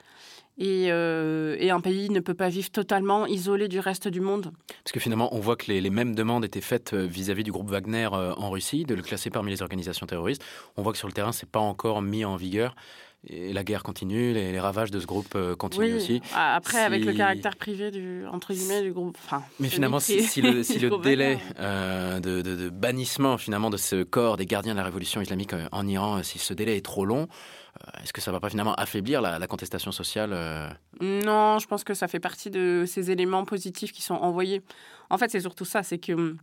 Et, 0.57 0.91
un 0.91 1.81
pays 1.81 2.09
ne 2.09 2.19
peut 2.19 2.33
pas 2.33 2.49
vivre 2.49 2.69
totalement 2.71 3.27
isolé 3.27 3.67
du 3.67 3.79
reste 3.79 4.07
du 4.07 4.21
monde. 4.21 4.51
Parce 4.83 4.91
que 4.91 4.99
finalement, 4.99 5.33
on 5.35 5.39
voit 5.39 5.55
que 5.55 5.71
les, 5.71 5.89
mêmes 5.89 6.15
demandes 6.15 6.45
étaient 6.45 6.61
faites 6.61 6.93
vis-à-vis 6.93 7.43
du 7.43 7.51
groupe 7.51 7.69
Wagner 7.69 8.07
en 8.07 8.49
Russie, 8.49 8.83
de 8.83 8.95
le 8.95 9.01
classer 9.01 9.29
parmi 9.29 9.51
les 9.51 9.61
organisations 9.61 10.07
terroristes. 10.07 10.43
On 10.75 10.81
voit 10.81 10.91
que 10.91 10.97
sur 10.97 11.07
le 11.07 11.13
terrain, 11.13 11.31
c'est 11.31 11.49
pas 11.49 11.59
encore 11.59 12.01
mis 12.01 12.25
en 12.25 12.35
vigueur. 12.35 12.75
Et 13.25 13.51
la 13.51 13.63
guerre 13.63 13.83
continue, 13.83 14.33
les, 14.33 14.59
ravages 14.59 14.91
de 14.91 14.99
ce 14.99 15.05
groupe 15.05 15.33
euh, 15.35 15.55
continuent 15.55 15.95
aussi. 15.95 16.21
Après, 16.33 16.83
avec 16.83 17.03
le 17.03 17.13
caractère 17.13 17.57
privé 17.57 17.91
du, 17.91 18.25
entre 18.27 18.53
guillemets, 18.53 18.81
du 18.81 18.93
groupe. 18.93 19.17
Enfin, 19.25 19.43
Mais 19.59 19.67
finalement, 19.67 19.99
si, 19.99 20.41
le, 20.41 20.63
si 20.63 20.79
le 20.79 21.01
délai 21.01 21.39
euh, 21.59 22.19
de, 22.19 22.41
de, 22.41 22.69
bannissement 22.69 23.37
finalement 23.37 23.69
de 23.69 23.77
ce 23.77 24.03
corps 24.03 24.37
des 24.37 24.45
gardiens 24.45 24.73
de 24.73 24.77
la 24.77 24.85
révolution 24.85 25.19
islamique 25.19 25.53
euh, 25.53 25.67
en 25.71 25.87
Iran, 25.87 26.23
si 26.23 26.39
ce 26.39 26.53
délai 26.53 26.77
est 26.77 26.85
trop 26.85 27.05
long, 27.05 27.27
est-ce 28.03 28.13
que 28.13 28.21
ça 28.21 28.31
va 28.31 28.39
pas 28.39 28.49
finalement 28.49 28.73
affaiblir 28.75 29.21
la, 29.21 29.47
contestation 29.47 29.91
sociale 29.91 30.31
Non, 31.01 31.59
je 31.59 31.67
pense 31.67 31.83
que 31.83 31.93
ça 31.93 32.07
fait 32.07 32.19
partie 32.19 32.49
de 32.49 32.85
ces 32.87 33.11
éléments 33.11 33.45
positifs 33.45 33.91
qui 33.91 34.01
sont 34.01 34.15
envoyés. 34.15 34.61
En 35.09 35.17
fait, 35.17 35.29
c'est 35.31 35.41
surtout 35.41 35.65
ça, 35.65 35.83
c'est 35.83 35.97
que 35.97 36.13
hum, 36.13 36.37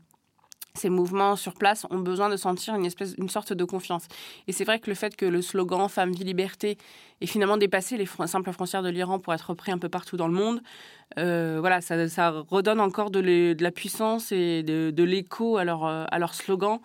ces 0.77 0.91
mouvements 0.91 1.37
sur 1.37 1.55
place 1.55 1.87
ont 1.91 2.01
besoin 2.01 2.29
de 2.29 2.37
sentir 2.37 2.75
une 2.75 2.85
espèce, 2.85 3.15
une 3.17 3.29
sorte 3.29 3.53
de 3.53 3.65
confiance. 3.65 4.07
Et 4.49 4.53
c'est 4.53 4.65
vrai 4.65 4.81
que 4.81 4.91
le 4.91 4.97
fait 4.97 5.15
que 5.15 5.25
le 5.25 5.41
slogan 5.41 5.89
Femme, 5.89 6.13
vie, 6.13 6.25
liberté 6.25 6.79
ait 7.21 7.27
finalement 7.27 7.57
dépassé 7.57 7.97
les 7.97 8.07
simples 8.27 8.53
frontières 8.53 8.83
de 8.83 8.89
l'Iran 8.89 9.21
pour 9.21 9.33
être 9.33 9.51
repris 9.51 9.71
un 9.71 9.79
peu 9.79 9.89
partout 9.89 10.17
dans 10.17 10.27
le 10.27 10.35
monde, 10.35 10.61
euh, 11.19 11.59
voilà, 11.61 11.81
ça, 11.81 12.09
ça, 12.09 12.31
redonne 12.49 12.81
encore 12.81 13.11
de, 13.11 13.55
la 13.59 13.71
puissance 13.71 14.33
et 14.33 14.65
de, 14.65 15.03
l'écho 15.05 15.59
à 15.59 15.65
leur 15.65 16.35
slogan. 16.35 16.81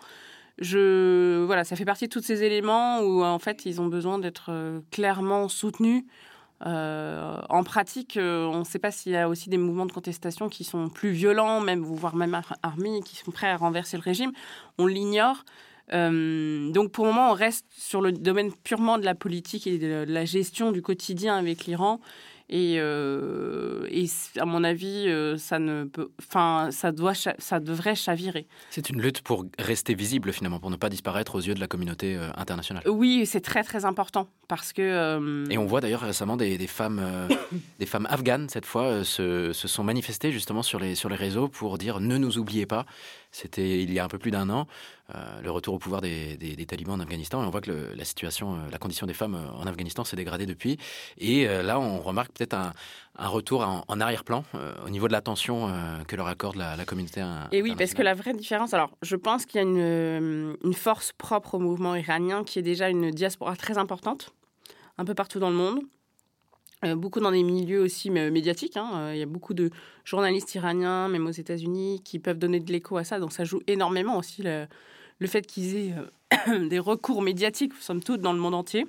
Je, 0.60 1.42
voilà, 1.46 1.64
ça 1.64 1.74
fait 1.74 1.86
partie 1.86 2.06
de 2.06 2.12
tous 2.12 2.22
ces 2.22 2.42
éléments 2.42 3.00
où 3.00 3.24
en 3.24 3.38
fait 3.38 3.64
ils 3.64 3.80
ont 3.80 3.86
besoin 3.86 4.18
d'être 4.18 4.50
euh, 4.50 4.80
clairement 4.90 5.48
soutenus 5.48 6.04
euh, 6.66 7.40
en 7.48 7.64
pratique, 7.64 8.18
euh, 8.18 8.44
on 8.44 8.58
ne 8.58 8.64
sait 8.64 8.78
pas 8.78 8.90
s'il 8.90 9.12
y 9.12 9.16
a 9.16 9.30
aussi 9.30 9.48
des 9.48 9.56
mouvements 9.56 9.86
de 9.86 9.92
contestation 9.92 10.50
qui 10.50 10.64
sont 10.64 10.90
plus 10.90 11.10
violents, 11.12 11.60
même 11.60 11.82
voire 11.82 12.14
même 12.14 12.38
armés, 12.62 13.00
qui 13.02 13.16
sont 13.16 13.30
prêts 13.30 13.48
à 13.48 13.56
renverser 13.56 13.96
le 13.96 14.02
régime. 14.02 14.32
On 14.76 14.86
l'ignore. 14.86 15.44
Donc 15.90 16.92
pour 16.92 17.06
le 17.06 17.12
moment, 17.12 17.30
on 17.30 17.34
reste 17.34 17.66
sur 17.70 18.00
le 18.02 18.12
domaine 18.12 18.52
purement 18.52 18.98
de 18.98 19.04
la 19.04 19.14
politique 19.14 19.66
et 19.66 19.78
de 19.78 20.04
la 20.06 20.24
gestion 20.24 20.70
du 20.70 20.82
quotidien 20.82 21.36
avec 21.36 21.64
l'Iran. 21.64 22.00
Et, 22.52 22.80
euh, 22.80 23.86
et 23.90 24.06
à 24.36 24.44
mon 24.44 24.64
avis, 24.64 25.06
euh, 25.06 25.36
ça 25.38 25.60
ne 25.60 25.84
peut, 25.84 26.10
enfin, 26.18 26.70
ça 26.72 26.90
doit, 26.90 27.14
ça 27.14 27.60
devrait 27.60 27.94
chavirer. 27.94 28.48
C'est 28.70 28.90
une 28.90 29.00
lutte 29.00 29.22
pour 29.22 29.46
rester 29.56 29.94
visible 29.94 30.32
finalement, 30.32 30.58
pour 30.58 30.70
ne 30.70 30.76
pas 30.76 30.88
disparaître 30.88 31.36
aux 31.36 31.40
yeux 31.40 31.54
de 31.54 31.60
la 31.60 31.68
communauté 31.68 32.16
euh, 32.16 32.28
internationale. 32.36 32.82
Oui, 32.88 33.24
c'est 33.24 33.40
très 33.40 33.62
très 33.62 33.84
important 33.84 34.28
parce 34.48 34.72
que. 34.72 35.48
Et 35.48 35.58
on 35.58 35.66
voit 35.66 35.80
d'ailleurs 35.80 36.00
récemment 36.00 36.36
des, 36.36 36.58
des 36.58 36.66
femmes, 36.66 37.00
des 37.78 37.86
femmes 37.86 38.08
afghanes 38.10 38.48
cette 38.48 38.66
fois 38.66 39.04
se, 39.04 39.52
se, 39.52 39.68
sont 39.68 39.84
manifestées 39.84 40.32
justement 40.32 40.64
sur 40.64 40.80
les 40.80 40.96
sur 40.96 41.08
les 41.08 41.16
réseaux 41.16 41.46
pour 41.46 41.78
dire 41.78 42.00
ne 42.00 42.16
nous 42.16 42.36
oubliez 42.36 42.66
pas. 42.66 42.84
c'était 43.30 43.80
il 43.80 43.92
y 43.92 44.00
a 44.00 44.04
un 44.04 44.08
peu 44.08 44.18
plus 44.18 44.32
d'un 44.32 44.50
an, 44.50 44.66
le 45.42 45.50
retour 45.50 45.74
au 45.74 45.78
pouvoir 45.78 46.00
des, 46.00 46.66
talibans 46.68 46.94
en 46.94 47.00
Afghanistan. 47.00 47.42
Et 47.42 47.46
on 47.46 47.50
voit 47.50 47.60
que 47.60 47.92
la 47.94 48.04
situation, 48.04 48.58
la 48.70 48.78
condition 48.78 49.06
des 49.06 49.14
femmes 49.14 49.38
en 49.54 49.66
Afghanistan 49.66 50.04
s'est 50.04 50.16
dégradée 50.16 50.46
depuis. 50.46 50.78
Et 51.18 51.46
là, 51.46 51.80
on 51.80 52.00
remarque 52.00 52.32
peut-être 52.32 52.54
un, 52.54 52.72
retour 53.18 53.62
en, 53.86 54.00
arrière-plan 54.00 54.44
au 54.84 54.90
niveau 54.90 55.08
de 55.08 55.12
l'attention 55.12 55.72
que 56.06 56.16
leur 56.16 56.26
accorde 56.26 56.56
la, 56.56 56.76
la 56.76 56.84
communauté. 56.84 57.24
Et 57.52 57.62
oui, 57.62 57.74
parce 57.76 57.94
que 57.94 58.02
la 58.02 58.14
vraie 58.14 58.34
différence, 58.34 58.74
alors 58.74 58.90
je 59.02 59.16
pense 59.16 59.46
qu'il 59.46 59.60
y 59.60 59.64
a 59.64 59.66
une, 59.66 60.56
une 60.64 60.74
force 60.74 61.12
propre 61.12 61.54
au 61.54 61.58
mouvement 61.58 61.94
iranien 61.94 62.44
qui 62.44 62.58
est 62.58 62.62
déjà 62.62 62.88
une 62.88 63.10
diaspora 63.10 63.56
très 63.56 63.78
importante, 63.78 64.32
un 64.98 65.04
peu 65.04 65.14
partout 65.14 65.38
dans 65.38 65.50
le 65.50 65.56
monde. 65.56 65.80
Euh, 66.82 66.96
beaucoup 66.96 67.20
dans 67.20 67.30
des 67.30 67.42
milieux 67.42 67.82
aussi 67.82 68.08
médiatiques. 68.08 68.76
Hein. 68.76 68.90
Euh, 68.94 69.14
il 69.14 69.18
y 69.18 69.22
a 69.22 69.26
beaucoup 69.26 69.52
de 69.52 69.70
journalistes 70.04 70.54
iraniens, 70.54 71.08
même 71.08 71.26
aux 71.26 71.32
États-Unis, 71.32 72.00
qui 72.04 72.18
peuvent 72.18 72.38
donner 72.38 72.58
de 72.58 72.72
l'écho 72.72 72.96
à 72.96 73.04
ça. 73.04 73.18
Donc 73.18 73.32
ça 73.32 73.44
joue 73.44 73.60
énormément 73.66 74.16
aussi 74.16 74.42
le, 74.42 74.66
le 75.20 75.26
fait 75.28 75.46
qu'ils 75.46 75.76
aient 75.76 75.94
euh, 76.48 76.68
des 76.68 76.78
recours 76.78 77.22
médiatiques, 77.22 77.74
somme 77.80 78.02
toute, 78.02 78.20
dans 78.20 78.32
le 78.32 78.40
monde 78.40 78.54
entier. 78.54 78.86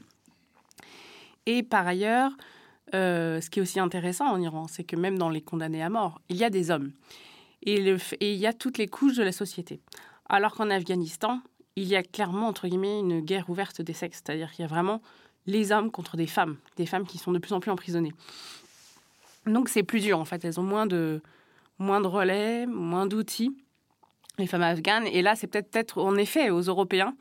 Et 1.46 1.64
par 1.64 1.88
ailleurs, 1.88 2.32
ce 2.94 3.50
qui 3.50 3.60
est 3.60 3.62
aussi 3.62 3.80
intéressant 3.80 4.26
en 4.26 4.40
Iran, 4.42 4.68
c'est 4.68 4.84
que 4.84 4.96
même 4.96 5.18
dans 5.18 5.30
les 5.30 5.42
condamnés 5.42 5.82
à 5.82 5.90
mort, 5.90 6.20
il 6.30 6.38
y 6.38 6.44
a 6.44 6.50
des 6.50 6.72
hommes. 6.72 6.92
Et, 7.64 7.76
et 8.20 8.34
il 8.34 8.40
y 8.40 8.48
a 8.48 8.54
toutes 8.54 8.78
les 8.78 8.88
couches 8.88 9.16
de 9.16 9.24
la 9.24 9.32
société. 9.32 9.80
Alors 10.28 10.54
qu'en 10.54 10.70
Afghanistan, 10.70 11.42
il 11.76 11.88
y 11.88 11.96
a 11.96 12.04
clairement, 12.04 12.48
entre 12.48 12.68
guillemets, 12.68 13.00
une 13.00 13.22
guerre 13.22 13.50
ouverte 13.50 13.82
des 13.82 13.94
sexes. 13.94 14.22
C'est-à-dire 14.24 14.52
qu'il 14.52 14.64
y 14.64 14.66
a 14.66 14.68
vraiment 14.68 15.02
les 15.48 15.72
hommes 15.72 15.92
contre 15.92 16.18
des 16.18 16.28
femmes, 16.28 16.58
des 16.78 16.86
femmes 16.86 17.06
qui 17.06 17.18
sont 17.18 17.32
de 17.32 17.40
plus 17.40 17.54
en 17.54 17.60
plus 17.60 17.72
emprisonnées. 17.72 18.14
Donc 19.46 19.70
c'est 19.70 19.84
plus 19.84 20.02
dur 20.02 20.20
en 20.20 20.26
fait, 20.26 20.46
elles 20.46 20.60
ont 20.60 20.64
moins 20.64 20.86
de, 20.86 21.22
moins 21.80 22.02
de 22.02 22.08
relais, 22.08 22.68
moins 22.68 23.08
d'outils, 23.08 23.56
les 24.42 24.48
femmes 24.48 24.62
afghanes. 24.64 25.08
Et 25.08 25.22
là, 25.22 25.36
c'est 25.36 25.48
peut-être 25.48 26.02
en 26.02 26.16
effet 26.18 26.50
aux 26.50 26.62
Européens 26.62 27.16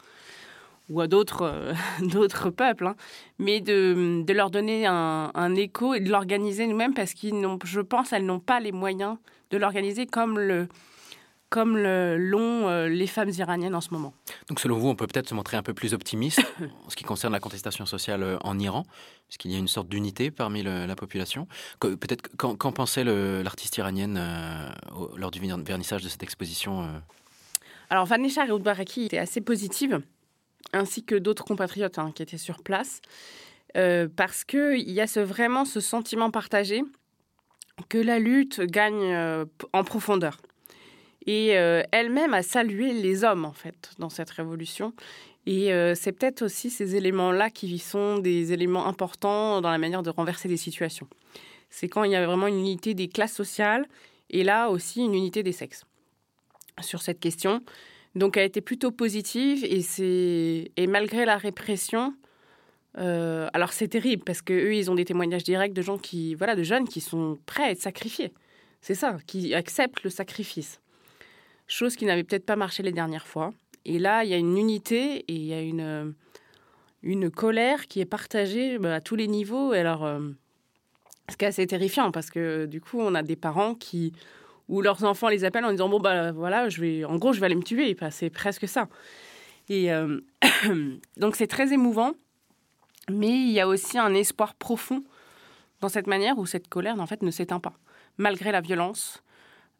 ou 0.88 1.00
à 1.00 1.06
d'autres 1.06 1.42
euh, 1.42 2.50
peuples, 2.56 2.86
hein, 2.86 2.96
mais 3.38 3.60
de, 3.60 4.22
de, 4.24 4.32
leur 4.32 4.50
donner 4.50 4.86
un, 4.86 5.30
un 5.34 5.54
écho 5.54 5.94
et 5.94 6.00
de 6.00 6.10
l'organiser 6.10 6.66
nous-mêmes 6.66 6.94
parce 6.94 7.14
qu'ils 7.14 7.38
n'ont, 7.38 7.58
je 7.64 7.80
pense, 7.80 8.12
elles 8.12 8.26
n'ont 8.26 8.40
pas 8.40 8.58
les 8.58 8.72
moyens 8.72 9.16
de 9.50 9.58
l'organiser 9.58 10.06
comme 10.06 10.38
le, 10.38 10.68
comme 11.50 11.76
l'ont 11.76 12.69
euh, 12.69 12.88
les 12.88 13.09
femmes 13.09 13.30
iraniennes 13.30 13.75
en 13.75 13.80
ce 13.80 13.90
moment. 13.90 14.14
Donc 14.49 14.61
selon 14.61 14.78
vous, 14.78 14.88
on 14.88 14.95
peut 14.95 15.09
peut-être 15.09 15.28
se 15.28 15.35
montrer 15.35 15.57
un 15.57 15.64
peu 15.64 15.75
plus 15.75 15.92
optimiste 15.92 16.40
en 16.87 16.88
ce 16.88 16.95
qui 16.95 17.02
concerne 17.02 17.33
la 17.33 17.40
contestation 17.40 17.87
sociale 17.87 18.23
euh, 18.23 18.38
en 18.42 18.59
Iran, 18.59 18.87
puisqu'il 19.26 19.50
y 19.50 19.57
a 19.57 19.59
une 19.59 19.69
sorte 19.69 19.88
d'unité 19.88 20.30
parmi 20.30 20.62
la 20.62 20.95
population. 20.95 21.49
Peut-être 21.80 22.28
qu'en 22.37 22.73
pensait 22.73 23.04
l'artiste 23.04 23.76
iranienne 23.76 24.16
euh, 24.19 24.71
lors 25.16 25.33
du 25.33 25.40
vernissage 25.40 26.02
de 26.02 26.09
cette 26.09 26.23
exposition 26.23 26.88
Alors 27.90 28.07
Vanessa 28.07 28.45
Reoudbaraki 28.45 29.04
était 29.04 29.19
assez 29.19 29.40
positive, 29.40 30.00
ainsi 30.73 31.04
que 31.04 31.16
d'autres 31.16 31.45
compatriotes 31.45 31.99
hein, 31.99 32.12
qui 32.14 32.23
étaient 32.23 32.38
sur 32.38 32.62
place, 32.62 33.00
parce 33.75 34.45
qu'il 34.45 34.90
y 34.90 35.00
a 35.00 35.07
ce, 35.07 35.21
vraiment 35.21 35.64
ce 35.64 35.80
sentiment 35.80 36.30
partagé 36.30 36.83
que 37.88 37.99
la 37.99 38.19
lutte 38.19 38.61
gagne 38.61 39.47
en 39.73 39.85
profondeur 39.85 40.38
et 41.26 41.56
euh, 41.56 41.82
elle-même 41.92 42.34
a 42.34 42.42
salué 42.42 42.92
les 42.92 43.24
hommes, 43.24 43.44
en 43.44 43.52
fait, 43.52 43.90
dans 43.98 44.08
cette 44.08 44.30
révolution. 44.30 44.94
Et 45.46 45.72
euh, 45.72 45.94
c'est 45.94 46.12
peut-être 46.12 46.42
aussi 46.42 46.70
ces 46.70 46.96
éléments-là 46.96 47.50
qui 47.50 47.78
sont 47.78 48.18
des 48.18 48.52
éléments 48.52 48.86
importants 48.86 49.60
dans 49.60 49.70
la 49.70 49.78
manière 49.78 50.02
de 50.02 50.10
renverser 50.10 50.48
des 50.48 50.56
situations. 50.56 51.08
C'est 51.70 51.88
quand 51.88 52.04
il 52.04 52.12
y 52.12 52.16
a 52.16 52.24
vraiment 52.26 52.46
une 52.46 52.58
unité 52.58 52.94
des 52.94 53.08
classes 53.08 53.32
sociales 53.32 53.86
et 54.28 54.44
là 54.44 54.68
aussi 54.68 55.00
une 55.00 55.14
unité 55.14 55.42
des 55.42 55.52
sexes 55.52 55.84
sur 56.80 57.02
cette 57.02 57.20
question. 57.20 57.60
Donc 58.14 58.36
elle 58.36 58.42
a 58.42 58.46
été 58.46 58.60
plutôt 58.60 58.90
positive 58.90 59.64
et, 59.64 60.86
malgré 60.88 61.24
la 61.24 61.36
répression, 61.36 62.14
euh, 62.98 63.48
alors 63.52 63.72
c'est 63.72 63.88
terrible 63.88 64.24
parce 64.24 64.42
que 64.42 64.52
eux 64.52 64.74
ils 64.74 64.90
ont 64.90 64.96
des 64.96 65.04
témoignages 65.04 65.44
directs 65.44 65.72
de 65.72 65.82
gens 65.82 65.96
qui, 65.96 66.34
voilà, 66.34 66.56
de 66.56 66.64
jeunes 66.64 66.88
qui 66.88 67.00
sont 67.00 67.38
prêts 67.46 67.64
à 67.64 67.70
être 67.70 67.80
sacrifiés. 67.80 68.32
C'est 68.80 68.94
ça, 68.94 69.16
qui 69.26 69.54
acceptent 69.54 70.02
le 70.02 70.10
sacrifice 70.10 70.80
chose 71.70 71.96
qui 71.96 72.04
n'avait 72.04 72.24
peut-être 72.24 72.46
pas 72.46 72.56
marché 72.56 72.82
les 72.82 72.92
dernières 72.92 73.26
fois. 73.26 73.52
Et 73.84 73.98
là, 73.98 74.24
il 74.24 74.30
y 74.30 74.34
a 74.34 74.36
une 74.36 74.58
unité 74.58 75.24
et 75.28 75.34
il 75.34 75.44
y 75.44 75.54
a 75.54 75.60
une, 75.60 76.14
une 77.02 77.30
colère 77.30 77.86
qui 77.86 78.00
est 78.00 78.06
partagée 78.06 78.78
bah, 78.78 78.96
à 78.96 79.00
tous 79.00 79.16
les 79.16 79.28
niveaux. 79.28 79.72
Et 79.72 79.78
alors, 79.78 80.04
euh, 80.04 80.20
ce 81.30 81.37
qui 81.37 81.44
est 81.44 81.48
assez 81.48 81.66
terrifiant 81.66 82.11
parce 82.11 82.30
que 82.30 82.66
du 82.66 82.80
coup, 82.80 83.00
on 83.00 83.14
a 83.14 83.22
des 83.22 83.37
parents 83.37 83.74
qui 83.74 84.12
où 84.68 84.83
leurs 84.83 85.02
enfants 85.02 85.28
les 85.28 85.44
appellent 85.44 85.64
en 85.64 85.72
disant 85.72 85.88
bon 85.88 85.98
bah 85.98 86.30
voilà, 86.30 86.68
je 86.68 86.80
vais, 86.80 87.04
en 87.04 87.16
gros, 87.16 87.33
je 87.33 87.40
vais 87.40 87.46
aller 87.46 87.56
me 87.56 87.62
tuer. 87.62 87.96
C'est 88.11 88.30
presque 88.30 88.68
ça. 88.68 88.88
Et 89.68 89.92
euh, 89.92 90.20
donc 91.16 91.35
c'est 91.35 91.48
très 91.48 91.72
émouvant, 91.72 92.12
mais 93.11 93.30
il 93.30 93.50
y 93.50 93.61
a 93.61 93.66
aussi 93.66 93.98
un 93.98 94.14
espoir 94.14 94.54
profond 94.54 95.02
dans 95.80 95.88
cette 95.88 96.06
manière 96.06 96.38
où 96.38 96.46
cette 96.46 96.68
colère 96.68 97.00
en 97.00 97.06
fait 97.06 97.22
ne 97.22 97.30
s'éteint 97.30 97.59
pas 97.59 97.74
malgré 98.20 98.52
la 98.52 98.61
violence, 98.61 99.22
euh, 99.22 99.30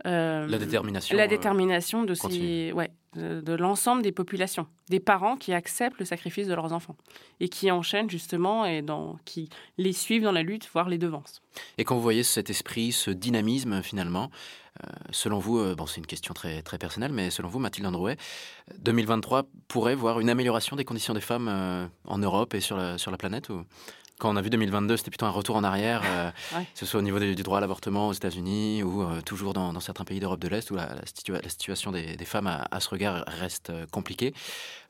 la 0.05 0.59
détermination. 0.59 1.17
La 1.17 1.25
euh, 1.25 1.29
détermination 1.29 2.05
de, 2.05 2.15
ces, 2.15 2.73
ouais, 2.73 2.91
de, 3.15 3.53
l'ensemble 3.55 4.03
des 4.03 4.13
populations, 4.13 4.67
des 4.89 5.01
parents 5.01 5.37
qui 5.37 5.53
acceptent 5.53 5.99
le 5.99 6.05
sacrifice 6.05 6.47
de 6.47 6.55
leurs 6.55 6.73
enfants 6.73 6.97
et 7.41 7.49
qui 7.49 7.71
enchaînent 7.71 8.11
justement 8.11 8.65
et 8.65 8.83
dans, 8.83 9.19
qui 9.25 9.49
les 9.79 9.93
suivent 9.93 10.23
dans 10.23 10.33
la 10.33 10.43
lutte, 10.43 10.69
voire 10.73 10.89
les 10.89 10.99
devancent. 10.99 11.43
Et 11.79 11.85
quand 11.85 11.95
vous 11.95 12.03
voyez 12.03 12.23
cet 12.23 12.51
esprit, 12.51 12.93
ce 12.93 13.11
dynamisme 13.11 13.83
finalement, 13.83 14.31
euh, 14.85 14.89
selon 15.11 15.39
vous, 15.39 15.75
bon, 15.75 15.87
c'est 15.87 15.99
une 15.99 16.07
question 16.07 16.33
très, 16.33 16.63
très 16.63 16.79
personnelle, 16.79 17.13
mais 17.13 17.31
selon 17.31 17.49
vous, 17.49 17.59
Mathilde 17.59 17.87
Androuet, 17.87 18.17
2023 18.79 19.45
pourrait 19.69 19.97
voir 19.97 20.21
une 20.21 20.31
amélioration 20.31 20.77
des 20.77 20.85
conditions 20.85 21.13
des 21.13 21.21
femmes 21.21 21.91
en 22.05 22.19
Europe 22.19 22.55
et 22.55 22.61
sur 22.61 22.77
la, 22.77 22.97
sur 22.97 23.11
la 23.11 23.17
planète 23.17 23.49
ou? 23.49 23.65
Quand 24.21 24.31
on 24.31 24.37
a 24.37 24.43
vu 24.43 24.51
2022, 24.51 24.99
c'était 24.99 25.11
plutôt 25.11 25.27
un 25.27 25.31
retour 25.31 25.57
en 25.57 25.65
arrière, 25.65 26.03
euh, 26.05 26.31
que 26.51 26.79
ce 26.79 26.87
soit 26.87 27.01
au 27.01 27.03
niveau 27.03 27.19
du, 27.19 27.35
droit 27.35 27.59
à 27.59 27.61
l'avortement 27.61 28.09
aux 28.09 28.13
États-Unis 28.13 28.85
ou 28.85 29.03
euh, 29.03 29.21
toujours 29.23 29.53
dans, 29.55 29.81
certains 29.81 30.05
pays 30.05 30.21
d'Europe 30.21 30.39
de 30.39 30.49
l'Est 30.49 30.71
où 30.71 30.77
la, 30.77 30.89
situation 31.07 31.91
des, 31.91 32.17
femmes 32.25 32.47
à, 32.47 32.81
ce 32.81 32.89
regard 32.89 33.25
reste 33.27 33.71
euh, 33.71 33.87
compliquée. 33.91 34.33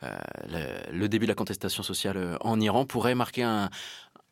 Le, 0.02 1.06
début 1.06 1.26
de 1.26 1.30
la 1.30 1.34
contestation 1.34 1.82
sociale 1.82 2.36
en 2.40 2.60
Iran 2.60 2.84
pourrait 2.84 3.14
marquer 3.14 3.44
un, 3.44 3.70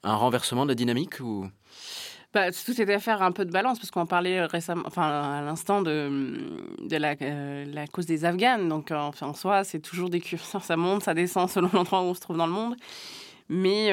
renversement 0.02 0.64
de 0.64 0.70
la 0.70 0.74
dynamique 0.74 1.20
ou? 1.20 1.48
Bah, 2.34 2.50
tout 2.52 2.80
est 2.80 2.92
à 2.92 2.98
faire 2.98 3.22
un 3.22 3.32
peu 3.32 3.44
de 3.44 3.50
balance 3.50 3.78
parce 3.78 3.90
qu'on 3.90 4.04
parlait 4.06 4.44
récemment, 4.44 4.82
enfin 4.86 5.02
à 5.02 5.42
l'instant 5.42 5.80
de, 5.80 6.10
de 6.82 6.96
la, 6.96 7.86
cause 7.86 8.06
des 8.06 8.24
Afghanes. 8.24 8.68
Donc 8.68 8.90
en 8.90 9.34
soi, 9.34 9.64
c'est 9.64 9.80
toujours 9.80 10.10
des 10.10 10.20
curseurs, 10.20 10.64
ça 10.64 10.76
monte, 10.76 11.04
ça 11.04 11.14
descend 11.14 11.48
selon 11.48 11.70
l'endroit 11.72 12.00
où 12.00 12.06
on 12.06 12.14
se 12.14 12.20
trouve 12.20 12.36
dans 12.36 12.46
le 12.46 12.52
monde. 12.52 12.76
Mais 13.48 13.92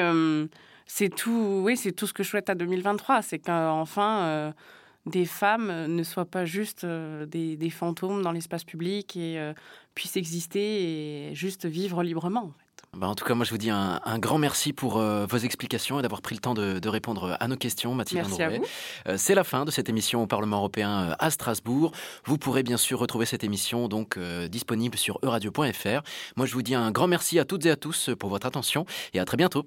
c'est 0.86 1.08
tout, 1.08 1.60
oui, 1.64 1.76
c'est 1.76 1.92
tout 1.92 2.06
ce 2.06 2.12
que 2.12 2.22
je 2.22 2.28
souhaite 2.28 2.48
à 2.48 2.54
2023, 2.54 3.22
c'est 3.22 3.40
qu'enfin 3.40 4.20
euh, 4.22 4.52
des 5.04 5.26
femmes 5.26 5.86
ne 5.86 6.02
soient 6.04 6.24
pas 6.24 6.44
juste 6.44 6.84
euh, 6.84 7.26
des, 7.26 7.70
fantômes 7.70 8.22
dans 8.22 8.32
l'espace 8.32 8.64
public 8.64 9.16
et 9.16 9.38
euh, 9.38 9.52
puissent 9.94 10.16
exister 10.16 11.30
et 11.30 11.34
juste 11.34 11.66
vivre 11.66 12.04
librement. 12.04 12.40
En, 12.40 12.46
fait. 12.46 12.98
Bah, 12.98 13.08
en 13.08 13.16
tout 13.16 13.24
cas, 13.24 13.34
moi, 13.34 13.44
je 13.44 13.50
vous 13.50 13.58
dis 13.58 13.68
un, 13.68 14.00
grand 14.20 14.38
merci 14.38 14.72
pour 14.72 15.00
vos 15.00 15.36
explications 15.36 15.98
et 15.98 16.02
d'avoir 16.02 16.22
pris 16.22 16.36
le 16.36 16.40
temps 16.40 16.54
de, 16.54 16.88
répondre 16.88 17.36
à 17.40 17.48
nos 17.48 17.56
questions, 17.56 17.92
Mathilde 17.94 18.24
Merci 18.38 18.60
C'est 19.16 19.34
la 19.34 19.44
fin 19.44 19.64
de 19.64 19.72
cette 19.72 19.88
émission 19.88 20.22
au 20.22 20.26
Parlement 20.26 20.58
européen 20.58 21.16
à 21.18 21.30
Strasbourg. 21.30 21.92
Vous 22.24 22.38
pourrez 22.38 22.62
bien 22.62 22.78
sûr 22.78 23.00
retrouver 23.00 23.26
cette 23.26 23.44
émission 23.44 23.88
donc 23.88 24.18
disponible 24.48 24.96
sur 24.96 25.18
euradio.fr. 25.22 26.02
Moi, 26.36 26.46
je 26.46 26.52
vous 26.54 26.62
dis 26.62 26.74
un 26.74 26.90
grand 26.90 27.08
merci 27.08 27.38
à 27.38 27.44
toutes 27.44 27.66
et 27.66 27.70
à 27.70 27.76
tous 27.76 28.10
pour 28.18 28.30
votre 28.30 28.46
attention 28.46 28.86
et 29.12 29.20
à 29.20 29.24
très 29.24 29.36
bientôt. 29.36 29.66